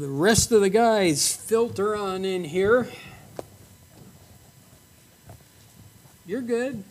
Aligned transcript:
the 0.00 0.08
rest 0.08 0.50
of 0.50 0.62
the 0.62 0.70
guys 0.70 1.36
filter 1.36 1.94
on 1.94 2.24
in 2.24 2.42
here. 2.42 2.88
You're 6.26 6.40
good. 6.40 6.82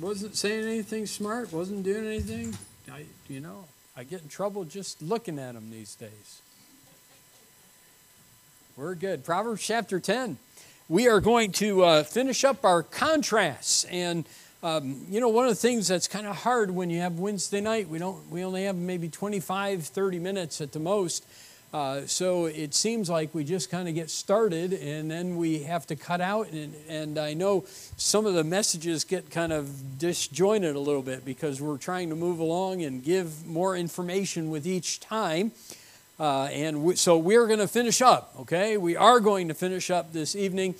Wasn't 0.00 0.34
saying 0.36 0.64
anything 0.64 1.04
smart, 1.04 1.52
wasn't 1.52 1.82
doing 1.82 2.06
anything. 2.06 2.56
I, 2.90 3.04
you 3.28 3.40
know, 3.40 3.66
I 3.94 4.04
get 4.04 4.22
in 4.22 4.28
trouble 4.28 4.64
just 4.64 5.02
looking 5.02 5.38
at 5.38 5.52
them 5.52 5.70
these 5.70 5.94
days. 5.96 6.40
We're 8.74 8.94
good. 8.94 9.22
Proverbs 9.22 9.62
chapter 9.62 10.00
10. 10.00 10.38
We 10.88 11.08
are 11.08 11.20
going 11.20 11.52
to 11.52 11.84
uh, 11.84 12.02
finish 12.04 12.42
up 12.42 12.64
our 12.64 12.82
contrasts. 12.82 13.84
And, 13.84 14.26
um, 14.66 15.06
you 15.08 15.20
know, 15.20 15.28
one 15.28 15.44
of 15.44 15.50
the 15.50 15.54
things 15.54 15.86
that's 15.86 16.08
kind 16.08 16.26
of 16.26 16.34
hard 16.34 16.72
when 16.72 16.90
you 16.90 16.98
have 16.98 17.20
Wednesday 17.20 17.60
night, 17.60 17.88
we, 17.88 18.00
don't, 18.00 18.28
we 18.28 18.42
only 18.42 18.64
have 18.64 18.74
maybe 18.74 19.08
25, 19.08 19.84
30 19.84 20.18
minutes 20.18 20.60
at 20.60 20.72
the 20.72 20.80
most. 20.80 21.24
Uh, 21.72 22.00
so 22.06 22.46
it 22.46 22.74
seems 22.74 23.08
like 23.08 23.32
we 23.32 23.44
just 23.44 23.70
kind 23.70 23.86
of 23.86 23.94
get 23.94 24.10
started 24.10 24.72
and 24.72 25.08
then 25.08 25.36
we 25.36 25.60
have 25.60 25.86
to 25.86 25.94
cut 25.94 26.20
out. 26.20 26.50
And, 26.50 26.74
and 26.88 27.16
I 27.16 27.32
know 27.32 27.64
some 27.96 28.26
of 28.26 28.34
the 28.34 28.42
messages 28.42 29.04
get 29.04 29.30
kind 29.30 29.52
of 29.52 30.00
disjointed 30.00 30.74
a 30.74 30.80
little 30.80 31.02
bit 31.02 31.24
because 31.24 31.60
we're 31.60 31.78
trying 31.78 32.08
to 32.08 32.16
move 32.16 32.40
along 32.40 32.82
and 32.82 33.04
give 33.04 33.46
more 33.46 33.76
information 33.76 34.50
with 34.50 34.66
each 34.66 34.98
time. 34.98 35.52
Uh, 36.18 36.46
and 36.46 36.82
we, 36.82 36.96
so 36.96 37.16
we're 37.16 37.46
going 37.46 37.60
to 37.60 37.68
finish 37.68 38.02
up, 38.02 38.34
okay? 38.40 38.78
We 38.78 38.96
are 38.96 39.20
going 39.20 39.46
to 39.46 39.54
finish 39.54 39.92
up 39.92 40.12
this 40.12 40.34
evening. 40.34 40.74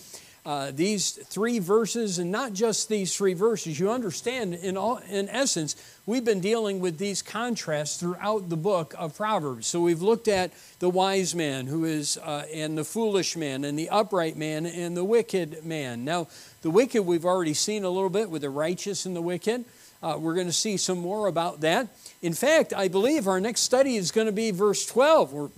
Uh, 0.47 0.71
these 0.73 1.11
three 1.11 1.59
verses, 1.59 2.21
and 2.21 2.31
not 2.31 2.53
just 2.53 2.89
these 2.89 3.17
three 3.17 3.35
verses. 3.35 3.81
You 3.81 3.91
understand, 3.91 4.55
in, 4.55 4.77
all, 4.77 4.99
in 5.11 5.29
essence, 5.29 5.75
we've 6.07 6.25
been 6.25 6.39
dealing 6.39 6.79
with 6.79 6.99
these 6.99 7.21
contrasts 7.21 7.97
throughout 7.97 8.49
the 8.49 8.57
book 8.57 8.95
of 8.97 9.17
Proverbs. 9.17 9.67
So 9.67 9.81
we've 9.81 10.03
looked 10.03 10.29
at 10.29 10.53
the 10.79 10.89
wise 10.89 11.35
man 11.35 11.67
who 11.67 11.85
is, 11.85 12.17
uh, 12.19 12.45
and 12.55 12.79
the 12.79 12.85
foolish 12.85 13.37
man, 13.37 13.65
and 13.65 13.77
the 13.77 13.89
upright 13.89 14.37
man, 14.37 14.67
and 14.67 14.97
the 14.97 15.03
wicked 15.03 15.67
man. 15.67 16.05
Now, 16.05 16.29
the 16.63 16.71
wicked 16.71 17.03
we've 17.03 17.25
already 17.25 17.55
seen 17.55 17.83
a 17.83 17.91
little 17.91 18.09
bit 18.09 18.31
with 18.31 18.43
the 18.43 18.51
righteous 18.51 19.05
and 19.05 19.17
the 19.17 19.23
wicked. 19.23 19.65
Uh, 20.01 20.17
we're 20.17 20.35
going 20.35 20.47
to 20.47 20.53
see 20.53 20.77
some 20.77 20.99
more 20.99 21.27
about 21.27 21.63
that. 21.63 21.89
In 22.23 22.35
fact, 22.35 22.73
I 22.73 22.87
believe 22.87 23.27
our 23.27 23.41
next 23.41 23.63
study 23.63 23.97
is 23.97 24.13
going 24.13 24.29
to 24.29 24.33
be 24.33 24.53
verse 24.53 24.87
12. 24.87 25.33
We're 25.33 25.49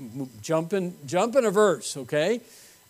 jumping, 0.41 0.97
jumping 1.05 1.45
a 1.45 1.51
verse, 1.51 1.95
okay? 1.95 2.41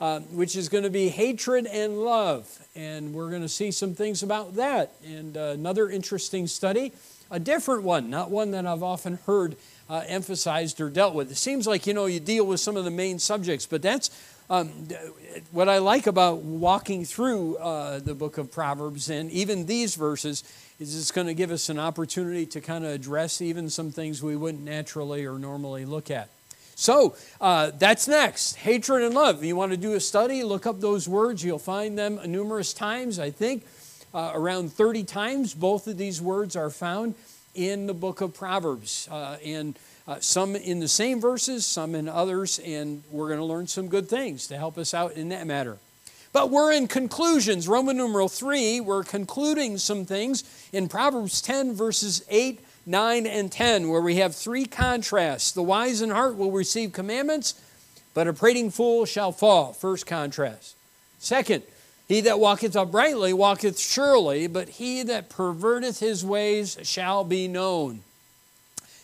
Uh, 0.01 0.21
which 0.31 0.55
is 0.55 0.69
going 0.69 0.85
to 0.85 0.91
be 0.91 1.09
hatred 1.09 1.67
and 1.67 1.99
love. 1.99 2.65
And 2.77 3.13
we're 3.13 3.31
going 3.31 3.43
to 3.43 3.49
see 3.49 3.73
some 3.73 3.97
things 3.97 4.23
about 4.23 4.55
that. 4.55 4.93
And 5.05 5.37
uh, 5.37 5.55
another 5.55 5.91
interesting 5.91 6.47
study, 6.47 6.93
a 7.33 7.41
different 7.41 7.83
one, 7.83 8.09
not 8.09 8.31
one 8.31 8.53
that 8.53 8.65
I've 8.65 8.85
often 8.85 9.19
heard 9.27 9.57
uh, 9.91 10.05
emphasized 10.07 10.81
or 10.81 10.89
dealt 10.89 11.15
with. 11.15 11.33
It 11.33 11.37
seems 11.37 11.67
like, 11.67 11.85
you 11.85 11.95
know, 11.95 12.07
you 12.07 12.21
deal 12.21 12.47
with 12.47 12.61
some 12.61 12.77
of 12.77 12.85
the 12.85 12.93
main 12.93 13.19
subjects, 13.19 13.67
but 13.67 13.83
that's 13.83 14.11
um, 14.49 14.69
what 15.51 15.69
I 15.69 15.79
like 15.79 16.07
about 16.07 16.43
walking 16.43 17.05
through 17.05 17.57
uh, 17.57 17.99
the 17.99 18.15
book 18.15 18.39
of 18.39 18.53
Proverbs 18.53 19.11
and 19.11 19.29
even 19.33 19.67
these 19.67 19.97
verses 19.97 20.45
is 20.79 20.97
it's 20.97 21.11
going 21.11 21.27
to 21.27 21.35
give 21.35 21.51
us 21.51 21.69
an 21.71 21.81
opportunity 21.81 22.47
to 22.47 22.61
kind 22.61 22.85
of 22.85 22.93
address 22.93 23.43
even 23.43 23.69
some 23.69 23.91
things 23.91 24.23
we 24.23 24.37
wouldn't 24.37 24.63
naturally 24.63 25.27
or 25.27 25.41
normally 25.41 25.85
look 25.85 26.09
at. 26.09 26.29
So 26.79 27.17
uh, 27.41 27.73
that's 27.77 28.07
next 28.07 28.55
hatred 28.55 29.03
and 29.03 29.13
love. 29.13 29.39
If 29.39 29.45
you 29.45 29.57
want 29.57 29.73
to 29.73 29.77
do 29.77 29.95
a 29.95 30.01
study, 30.01 30.45
look 30.45 30.65
up 30.65 30.81
those 30.81 31.09
words. 31.09 31.43
You'll 31.43 31.59
find 31.59 31.99
them 31.99 32.21
numerous 32.25 32.73
times. 32.73 33.19
I 33.19 33.33
think 33.33 33.67
uh, 34.15 34.31
around 34.33 34.73
30 34.73 35.03
times 35.03 35.55
both 35.55 35.89
of 35.89 35.99
these 35.99 36.23
words 36.23 36.55
are 36.55 36.71
found 36.71 37.17
in 37.57 37.89
the 37.89 37.95
book 37.95 38.21
of 38.21 38.33
Proverbs. 38.33 39.09
Uh, 39.11 39.39
and 39.45 39.77
uh, 40.07 40.21
some 40.21 40.55
in 40.55 40.79
the 40.79 40.87
same 40.87 41.21
verses, 41.21 41.67
some 41.67 41.97
in 41.97 42.09
others, 42.09 42.61
and 42.61 43.03
we're 43.11 43.27
going 43.27 43.41
to 43.41 43.45
learn 43.45 43.67
some 43.67 43.89
good 43.89 44.09
things 44.09 44.47
to 44.47 44.57
help 44.57 44.79
us 44.79 44.95
out 44.95 45.15
in 45.15 45.31
that 45.31 45.49
matter. 45.49 45.79
But 46.33 46.51
we're 46.51 46.73
in 46.73 46.87
conclusions. 46.87 47.67
Roman 47.67 47.97
numeral 47.97 48.29
3, 48.29 48.79
we're 48.83 49.03
concluding 49.03 49.79
some 49.79 50.05
things 50.05 50.45
in 50.73 50.89
Proverbs 50.89 51.43
10, 51.43 51.75
verses 51.75 52.25
8, 52.29 52.61
9, 52.89 53.27
and 53.27 53.53
10, 53.53 53.91
where 53.91 54.01
we 54.01 54.17
have 54.17 54.35
three 54.35 54.65
contrasts. 54.65 55.53
The 55.53 55.63
wise 55.63 56.01
in 56.01 56.11
heart 56.11 56.37
will 56.37 56.51
receive 56.51 56.93
commandments, 56.93 57.55
but 58.15 58.27
a 58.27 58.33
prating 58.33 58.71
fool 58.71 59.05
shall 59.05 59.31
fall. 59.31 59.75
First 59.75 60.07
contrast. 60.07 60.75
Second, 61.19 61.65
he 62.09 62.23
that 62.23 62.41
walketh 62.41 62.75
uprightly 62.75 63.35
walketh 63.35 63.79
surely, 63.79 64.47
but 64.47 64.71
he 64.71 65.03
that 65.03 65.29
perverteth 65.29 66.01
his 66.01 66.25
ways 66.25 66.79
shall 66.83 67.23
be 67.23 67.47
known. 67.47 68.01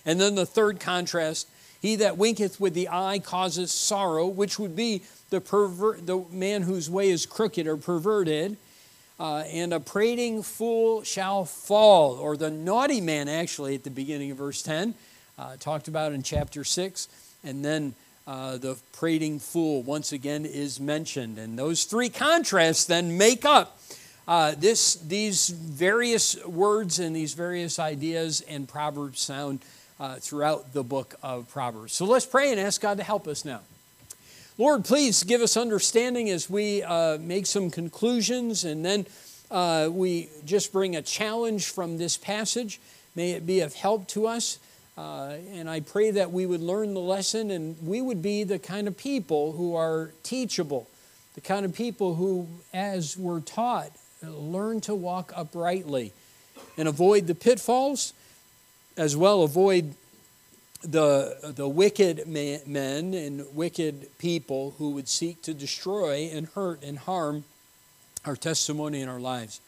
And 0.07 0.19
then 0.19 0.35
the 0.35 0.47
third 0.47 0.81
contrast, 0.81 1.47
he 1.83 1.97
that 1.97 2.17
winketh 2.17 2.59
with 2.59 2.73
the 2.73 2.89
eye 2.91 3.19
causes 3.19 3.71
sorrow, 3.71 4.27
which 4.27 4.59
would 4.59 4.75
be 4.75 5.03
the, 5.29 5.43
perver- 5.43 6.05
the 6.05 6.25
man 6.35 6.63
whose 6.63 6.89
way 6.89 7.11
is 7.11 7.27
crooked 7.27 7.67
or 7.67 7.77
perverted, 7.77 8.57
uh, 9.19 9.45
and 9.47 9.73
a 9.73 9.81
prating 9.81 10.43
fool 10.43 11.03
shall 11.03 11.45
fall, 11.45 12.15
or 12.15 12.37
the 12.37 12.51
naughty 12.51 13.01
man, 13.01 13.29
actually, 13.29 13.75
at 13.75 13.85
the 13.85 13.91
beginning 13.91 14.31
of 14.31 14.39
verse 14.39 14.63
10, 14.63 14.95
uh, 15.39 15.57
talked 15.59 15.89
about 15.89 16.13
in 16.13 16.23
chapter 16.23 16.65
6, 16.65 17.09
and 17.45 17.65
then 17.65 17.95
uh, 18.27 18.57
the 18.57 18.77
prating 18.93 19.39
fool 19.39 19.83
once 19.83 20.13
again 20.13 20.45
is 20.45 20.81
mentioned. 20.81 21.39
And 21.39 21.59
those 21.59 21.85
three 21.85 22.09
contrasts 22.09 22.87
then 22.87 23.19
make 23.19 23.45
up 23.45 23.79
uh, 24.27 24.55
this, 24.57 24.95
these 24.97 25.49
various 25.51 26.43
words 26.47 26.99
and 26.99 27.15
these 27.15 27.35
various 27.35 27.79
ideas 27.79 28.41
and 28.43 28.67
Proverbs 28.67 29.21
sound 29.21 29.61
uh, 30.01 30.17
throughout 30.17 30.73
the 30.73 30.83
book 30.83 31.15
of 31.23 31.49
Proverbs. 31.49 31.93
So 31.93 32.05
let's 32.05 32.27
pray 32.27 32.51
and 32.51 32.59
ask 32.59 32.81
God 32.81 32.97
to 32.97 33.05
help 33.05 33.29
us 33.29 33.45
now. 33.45 33.61
Lord, 34.57 34.85
please 34.85 35.25
give 35.25 35.41
us 35.41 35.57
understanding 35.57 36.31
as 36.31 36.49
we 36.49 36.81
uh, 36.85 37.19
make 37.19 37.45
some 37.45 37.73
conclusions 37.73 38.63
and 38.63 38.85
then 38.85 39.05
uh, 39.51 39.89
we 39.91 40.29
just 40.45 40.73
bring 40.73 40.95
a 40.95 41.03
challenge 41.03 41.67
from 41.67 41.99
this 41.99 42.17
passage. 42.17 42.81
May 43.17 43.33
it 43.33 43.47
be 43.47 43.63
of 43.63 43.75
help 43.75 44.07
to 44.09 44.29
us. 44.29 44.61
Uh, 44.97 45.39
and 45.51 45.69
I 45.69 45.81
pray 45.81 46.13
that 46.13 46.31
we 46.31 46.47
would 46.47 46.61
learn 46.61 46.95
the 46.95 47.01
lesson 47.01 47.51
and 47.51 47.77
we 47.85 48.01
would 48.01 48.23
be 48.23 48.45
the 48.45 48.61
kind 48.61 48.87
of 48.87 48.97
people 48.97 49.51
who 49.51 49.75
are 49.75 50.13
teachable, 50.23 50.89
the 51.35 51.41
kind 51.41 51.65
of 51.65 51.75
people 51.75 52.15
who, 52.15 52.47
as 52.73 53.17
we're 53.17 53.41
taught, 53.41 53.91
learn 54.23 54.81
to 54.83 54.95
walk 54.95 55.33
uprightly 55.35 56.13
and 56.79 56.87
avoid 56.87 57.27
the 57.27 57.35
pitfalls, 57.35 58.13
as 58.97 59.17
well 59.17 59.43
avoid 59.43 59.97
the, 60.85 61.53
the 61.57 61.69
wicked 61.69 62.27
men 62.27 63.15
and 63.15 63.45
wicked 63.55 64.09
people 64.19 64.75
who 64.79 64.91
would 64.91 65.09
seek 65.09 65.43
to 65.43 65.55
destroy 65.55 66.31
and 66.33 66.47
hurt 66.49 66.83
and 66.83 66.99
harm 66.99 67.45
our 68.25 68.37
testimony 68.37 69.01
and 69.01 69.11
our 69.11 69.21
lives. 69.21 69.61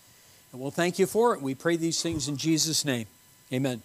And 0.53 0.61
we'll 0.61 0.71
thank 0.71 0.99
you 0.99 1.07
for 1.07 1.35
it. 1.35 1.43
We 1.43 1.55
pray 1.55 1.77
these 1.77 2.03
things 2.03 2.29
in 2.29 2.37
Jesus' 2.37 2.85
name. 2.85 3.07
Amen. 3.53 3.83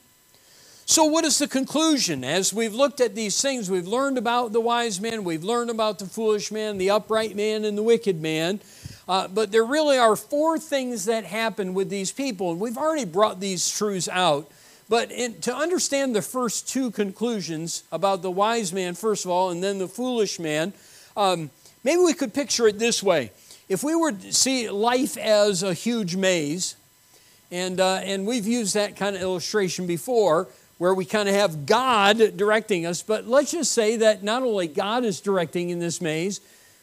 So, 0.85 1.05
what 1.05 1.23
is 1.23 1.39
the 1.39 1.47
conclusion? 1.47 2.23
As 2.23 2.53
we've 2.53 2.73
looked 2.73 2.99
at 2.99 3.15
these 3.15 3.41
things, 3.41 3.69
we've 3.71 3.87
learned 3.87 4.17
about 4.17 4.51
the 4.51 4.59
wise 4.59 4.99
man, 4.99 5.23
we've 5.23 5.43
learned 5.43 5.69
about 5.69 5.99
the 5.99 6.05
foolish 6.05 6.51
man, 6.51 6.77
the 6.77 6.89
upright 6.89 7.35
man, 7.35 7.63
and 7.63 7.77
the 7.77 7.83
wicked 7.83 8.21
man. 8.21 8.59
Uh, 9.07 9.27
but 9.27 9.51
there 9.51 9.63
really 9.63 9.97
are 9.97 10.15
four 10.15 10.57
things 10.57 11.05
that 11.05 11.23
happen 11.23 11.73
with 11.73 11.89
these 11.89 12.11
people, 12.11 12.51
and 12.51 12.59
we've 12.59 12.77
already 12.77 13.05
brought 13.05 13.39
these 13.39 13.69
truths 13.69 14.09
out. 14.09 14.49
But 14.91 15.09
in, 15.09 15.39
to 15.43 15.55
understand 15.55 16.13
the 16.13 16.21
first 16.21 16.67
two 16.67 16.91
conclusions 16.91 17.83
about 17.93 18.21
the 18.21 18.29
wise 18.29 18.73
man, 18.73 18.93
first 18.93 19.23
of 19.23 19.31
all, 19.31 19.49
and 19.49 19.63
then 19.63 19.77
the 19.77 19.87
foolish 19.87 20.37
man, 20.37 20.73
um, 21.15 21.49
maybe 21.85 22.01
we 22.01 22.13
could 22.13 22.33
picture 22.33 22.67
it 22.67 22.77
this 22.77 23.01
way. 23.01 23.31
If 23.69 23.85
we 23.85 23.95
were 23.95 24.11
to 24.11 24.33
see 24.33 24.69
life 24.69 25.15
as 25.15 25.63
a 25.63 25.73
huge 25.73 26.17
maze, 26.17 26.75
and, 27.51 27.79
uh, 27.79 28.01
and 28.03 28.27
we've 28.27 28.45
used 28.45 28.73
that 28.73 28.97
kind 28.97 29.15
of 29.15 29.21
illustration 29.21 29.87
before, 29.87 30.49
where 30.77 30.93
we 30.93 31.05
kind 31.05 31.29
of 31.29 31.35
have 31.35 31.65
God 31.65 32.35
directing 32.35 32.85
us, 32.85 33.01
but 33.01 33.25
let's 33.25 33.51
just 33.51 33.71
say 33.71 33.95
that 33.95 34.23
not 34.23 34.43
only 34.43 34.67
God 34.67 35.05
is 35.05 35.21
directing 35.21 35.69
in 35.69 35.79
this 35.79 36.01
maze, 36.01 36.41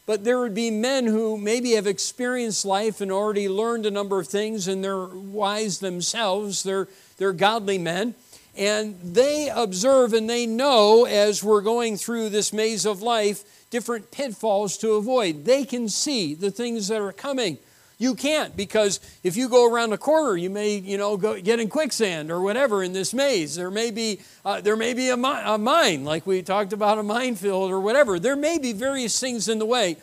but 0.09 0.25
there 0.25 0.39
would 0.39 0.55
be 0.55 0.71
men 0.71 1.05
who 1.05 1.37
maybe 1.37 1.73
have 1.73 1.87
experienced 1.87 2.65
life 2.65 3.03
and 3.03 3.13
already 3.13 3.47
learned 3.47 3.85
a 3.85 3.91
number 3.91 4.19
of 4.19 4.27
things, 4.27 4.67
and 4.67 4.83
they're 4.83 5.05
wise 5.05 5.81
themselves. 5.81 6.63
They're 6.63 6.89
they're 7.19 7.35
godly 7.35 7.77
men. 7.77 8.15
And 8.57 8.99
they 9.03 9.51
observe 9.55 10.15
and 10.15 10.29
they 10.29 10.47
know 10.47 11.05
as 11.05 11.45
we're 11.45 11.61
going 11.61 11.99
through 11.99 12.31
this 12.31 12.55
maze 12.55 12.87
of 12.87 13.03
life 13.03 13.45
different 13.69 14.11
pitfalls 14.11 14.79
to 14.79 14.93
avoid. 14.93 15.45
They 15.45 15.67
can 15.67 15.91
see 15.91 16.35
the 16.35 16.51
things 16.51 16.89
that 16.89 17.03
are 17.03 17.13
coming. 17.13 17.59
You 18.01 18.15
can't 18.15 18.57
because 18.57 19.01
if 19.25 19.37
you 19.37 19.49
go 19.49 19.69
around 19.69 19.93
a 19.93 19.99
corner, 19.99 20.37
you 20.37 20.51
may, 20.51 20.77
you 20.77 20.97
know, 20.97 21.17
go, 21.17 21.41
get 21.41 21.59
in 21.59 21.69
quicksand 21.69 22.31
or 22.31 22.41
whatever 22.41 22.85
in 22.85 22.93
this 22.93 23.13
maze. 23.13 23.57
There 23.57 23.73
may 23.73 23.91
be, 23.91 24.21
uh, 24.45 24.61
there 24.61 24.77
may 24.77 24.95
be 24.95 25.11
a, 25.11 25.17
mi- 25.17 25.43
a 25.45 25.59
mine, 25.59 26.05
like 26.05 26.25
we 26.25 26.43
talked 26.43 26.73
about 26.73 26.99
a 26.99 27.03
minefield 27.03 27.73
or 27.73 27.81
whatever. 27.81 28.21
There 28.21 28.37
may 28.37 28.59
be 28.59 28.73
various 28.73 29.19
things 29.19 29.49
in 29.49 29.59
the 29.59 29.67
way. 29.67 29.97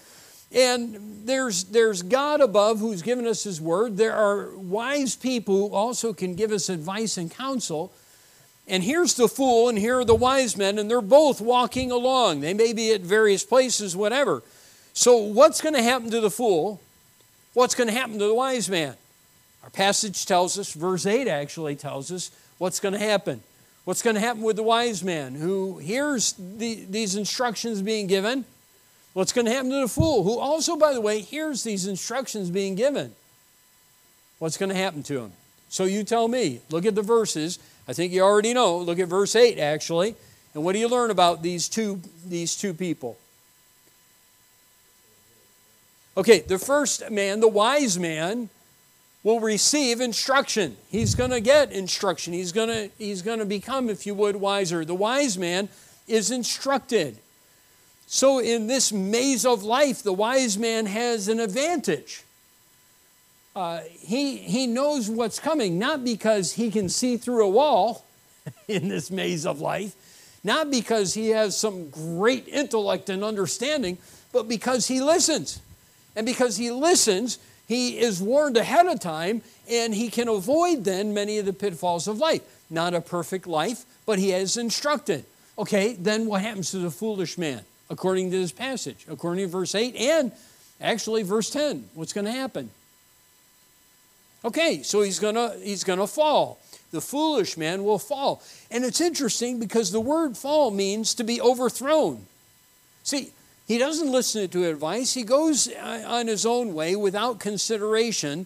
And 0.54 1.26
there's, 1.26 1.64
there's 1.66 2.02
God 2.02 2.42
above 2.42 2.80
who's 2.80 3.02
given 3.02 3.26
us 3.26 3.46
His 3.46 3.62
word. 3.62 3.96
There 3.96 4.14
are 4.14 4.56
wise 4.58 5.16
people 5.16 5.70
who 5.70 5.76
also 5.76 6.12
can 6.12 6.36
give 6.36 6.52
us 6.52 6.68
advice 6.68 7.18
and 7.18 7.32
counsel. 7.32 7.94
And 8.68 8.84
here's 8.84 9.14
the 9.14 9.28
fool, 9.30 9.70
and 9.70 9.78
here 9.78 10.00
are 10.00 10.06
the 10.06 10.16
wise 10.16 10.58
men, 10.58 10.80
and 10.80 10.90
they're 10.90 11.02
both 11.02 11.40
walking 11.40 11.92
along. 11.92 12.42
They 12.42 12.54
may 12.54 12.74
be 12.74 12.92
at 12.92 13.02
various 13.02 13.44
places, 13.44 13.96
whatever. 13.96 14.44
So, 14.94 15.18
what's 15.18 15.62
going 15.62 15.76
to 15.76 15.84
happen 15.84 16.10
to 16.10 16.20
the 16.20 16.32
fool? 16.32 16.82
What's 17.56 17.74
going 17.74 17.88
to 17.88 17.94
happen 17.94 18.20
to 18.20 18.28
the 18.28 18.34
wise 18.34 18.70
man? 18.70 18.96
Our 19.64 19.70
passage 19.70 20.26
tells 20.26 20.60
us, 20.60 20.74
verse 20.74 21.06
8 21.06 21.30
actually 21.30 21.78
tells 21.78 22.12
us, 22.12 22.30
what's 22.58 22.82
going 22.82 22.94
to 22.94 23.00
happen. 23.00 23.42
What's 23.86 24.02
going 24.02 24.16
to 24.16 24.20
happen 24.20 24.44
with 24.44 24.58
the 24.58 24.64
wise 24.64 25.06
man 25.06 25.36
who 25.36 25.78
hears 25.78 26.34
the, 26.34 26.86
these 26.90 27.16
instructions 27.16 27.82
being 27.82 28.08
given? 28.08 28.44
What's 29.14 29.32
going 29.32 29.46
to 29.46 29.54
happen 29.54 29.72
to 29.72 29.80
the 29.80 29.88
fool 29.88 30.24
who 30.24 30.38
also, 30.38 30.76
by 30.76 30.94
the 30.94 31.00
way, 31.00 31.22
hears 31.22 31.64
these 31.64 31.88
instructions 31.88 32.50
being 32.50 32.76
given? 32.76 33.16
What's 34.40 34.58
going 34.58 34.70
to 34.70 34.76
happen 34.76 35.02
to 35.04 35.22
him? 35.22 35.32
So 35.70 35.86
you 35.86 36.04
tell 36.04 36.28
me. 36.28 36.60
Look 36.70 36.86
at 36.86 36.94
the 36.94 37.02
verses. 37.02 37.58
I 37.88 37.94
think 37.94 38.12
you 38.12 38.22
already 38.22 38.54
know. 38.54 38.78
Look 38.80 39.00
at 39.00 39.08
verse 39.08 39.34
8, 39.34 39.60
actually. 39.60 40.16
And 40.54 40.66
what 40.66 40.74
do 40.74 40.80
you 40.80 40.90
learn 40.90 41.10
about 41.10 41.42
these 41.42 41.70
two, 41.70 42.02
these 42.28 42.58
two 42.58 42.74
people? 42.74 43.18
Okay, 46.18 46.40
the 46.40 46.60
first 46.60 47.10
man, 47.12 47.40
the 47.40 47.48
wise 47.48 48.00
man, 48.00 48.50
will 49.24 49.40
receive 49.40 50.02
instruction. 50.02 50.78
He's 50.90 51.16
going 51.16 51.32
to 51.32 51.42
get 51.42 51.72
instruction. 51.72 52.32
He's 52.32 52.52
going 52.52 52.70
to 52.70 52.90
he's 52.98 53.22
going 53.22 53.40
to 53.40 53.46
become 53.46 53.90
if 53.90 54.06
you 54.06 54.14
would 54.14 54.36
wiser. 54.36 54.86
The 54.86 54.96
wise 54.96 55.38
man 55.38 55.68
is 56.08 56.32
instructed. 56.32 57.18
So 58.08 58.40
in 58.40 58.68
this 58.68 58.94
maze 58.94 59.46
of 59.46 59.64
life, 59.64 60.04
the 60.04 60.14
wise 60.14 60.58
man 60.58 60.86
has 60.86 61.28
an 61.28 61.40
advantage. 61.40 62.24
Uh, 63.56 63.80
he, 63.90 64.38
he 64.38 64.68
knows 64.68 65.10
what's 65.10 65.40
coming, 65.40 65.80
not 65.80 66.04
because 66.04 66.54
he 66.54 66.70
can 66.70 66.90
see 66.90 67.18
through 67.18 67.46
a 67.46 67.50
wall 67.50 68.06
in 68.68 68.90
this 68.90 69.10
maze 69.10 69.46
of 69.46 69.62
life, 69.62 69.96
not 70.44 70.70
because 70.70 71.14
he 71.14 71.30
has 71.30 71.58
some 71.58 71.90
great 71.90 72.48
intellect 72.48 73.10
and 73.10 73.24
understanding, 73.24 73.98
but 74.34 74.48
because 74.48 74.88
he 74.88 75.02
listens. 75.02 75.62
And 76.16 76.26
because 76.26 76.58
he 76.58 76.72
listens, 76.72 77.40
he 77.68 78.00
is 78.00 78.22
warned 78.22 78.58
ahead 78.58 78.86
of 78.88 79.00
time 79.00 79.42
and 79.70 79.94
he 79.94 80.10
can 80.10 80.28
avoid 80.28 80.84
then 80.84 81.14
many 81.14 81.38
of 81.38 81.46
the 81.46 81.54
pitfalls 81.54 82.08
of 82.08 82.20
life. 82.20 82.42
Not 82.70 82.94
a 82.94 83.02
perfect 83.02 83.48
life, 83.48 83.86
but 84.06 84.20
he 84.20 84.32
is 84.32 84.58
instructed. 84.58 85.26
Okay, 85.58 85.94
then 85.94 86.26
what 86.26 86.42
happens 86.42 86.72
to 86.72 86.80
the 86.80 86.92
foolish 86.92 87.38
man 87.38 87.62
according 87.90 88.32
to 88.32 88.38
this 88.38 88.52
passage? 88.52 89.06
According 89.10 89.46
to 89.46 89.52
verse 89.52 89.76
8 89.76 89.96
and 89.96 90.32
actually 90.82 91.24
verse 91.24 91.50
10, 91.50 91.90
what's 91.94 92.14
going 92.14 92.26
to 92.26 92.32
happen? 92.32 92.70
Okay, 94.46 94.84
so 94.84 95.02
he's 95.02 95.18
gonna 95.18 95.56
he's 95.64 95.84
gonna 95.84 96.06
fall. 96.06 96.60
The 96.92 97.02
foolish 97.02 97.58
man 97.58 97.84
will 97.84 97.98
fall. 97.98 98.44
And 98.70 98.86
it's 98.86 99.02
interesting 99.02 99.60
because 99.60 99.92
the 99.92 100.00
word 100.00 100.38
fall 100.38 100.70
means 100.70 101.16
to 101.16 101.24
be 101.24 101.42
overthrown. 101.42 102.28
See, 103.04 103.32
he 103.68 103.78
doesn't 103.78 104.12
listen 104.12 104.48
to 104.48 104.70
advice. 104.70 105.14
He 105.14 105.24
goes 105.24 105.68
uh, 105.68 106.04
on 106.08 106.28
his 106.28 106.46
own 106.46 106.74
way 106.74 106.96
without 106.96 107.40
consideration. 107.40 108.46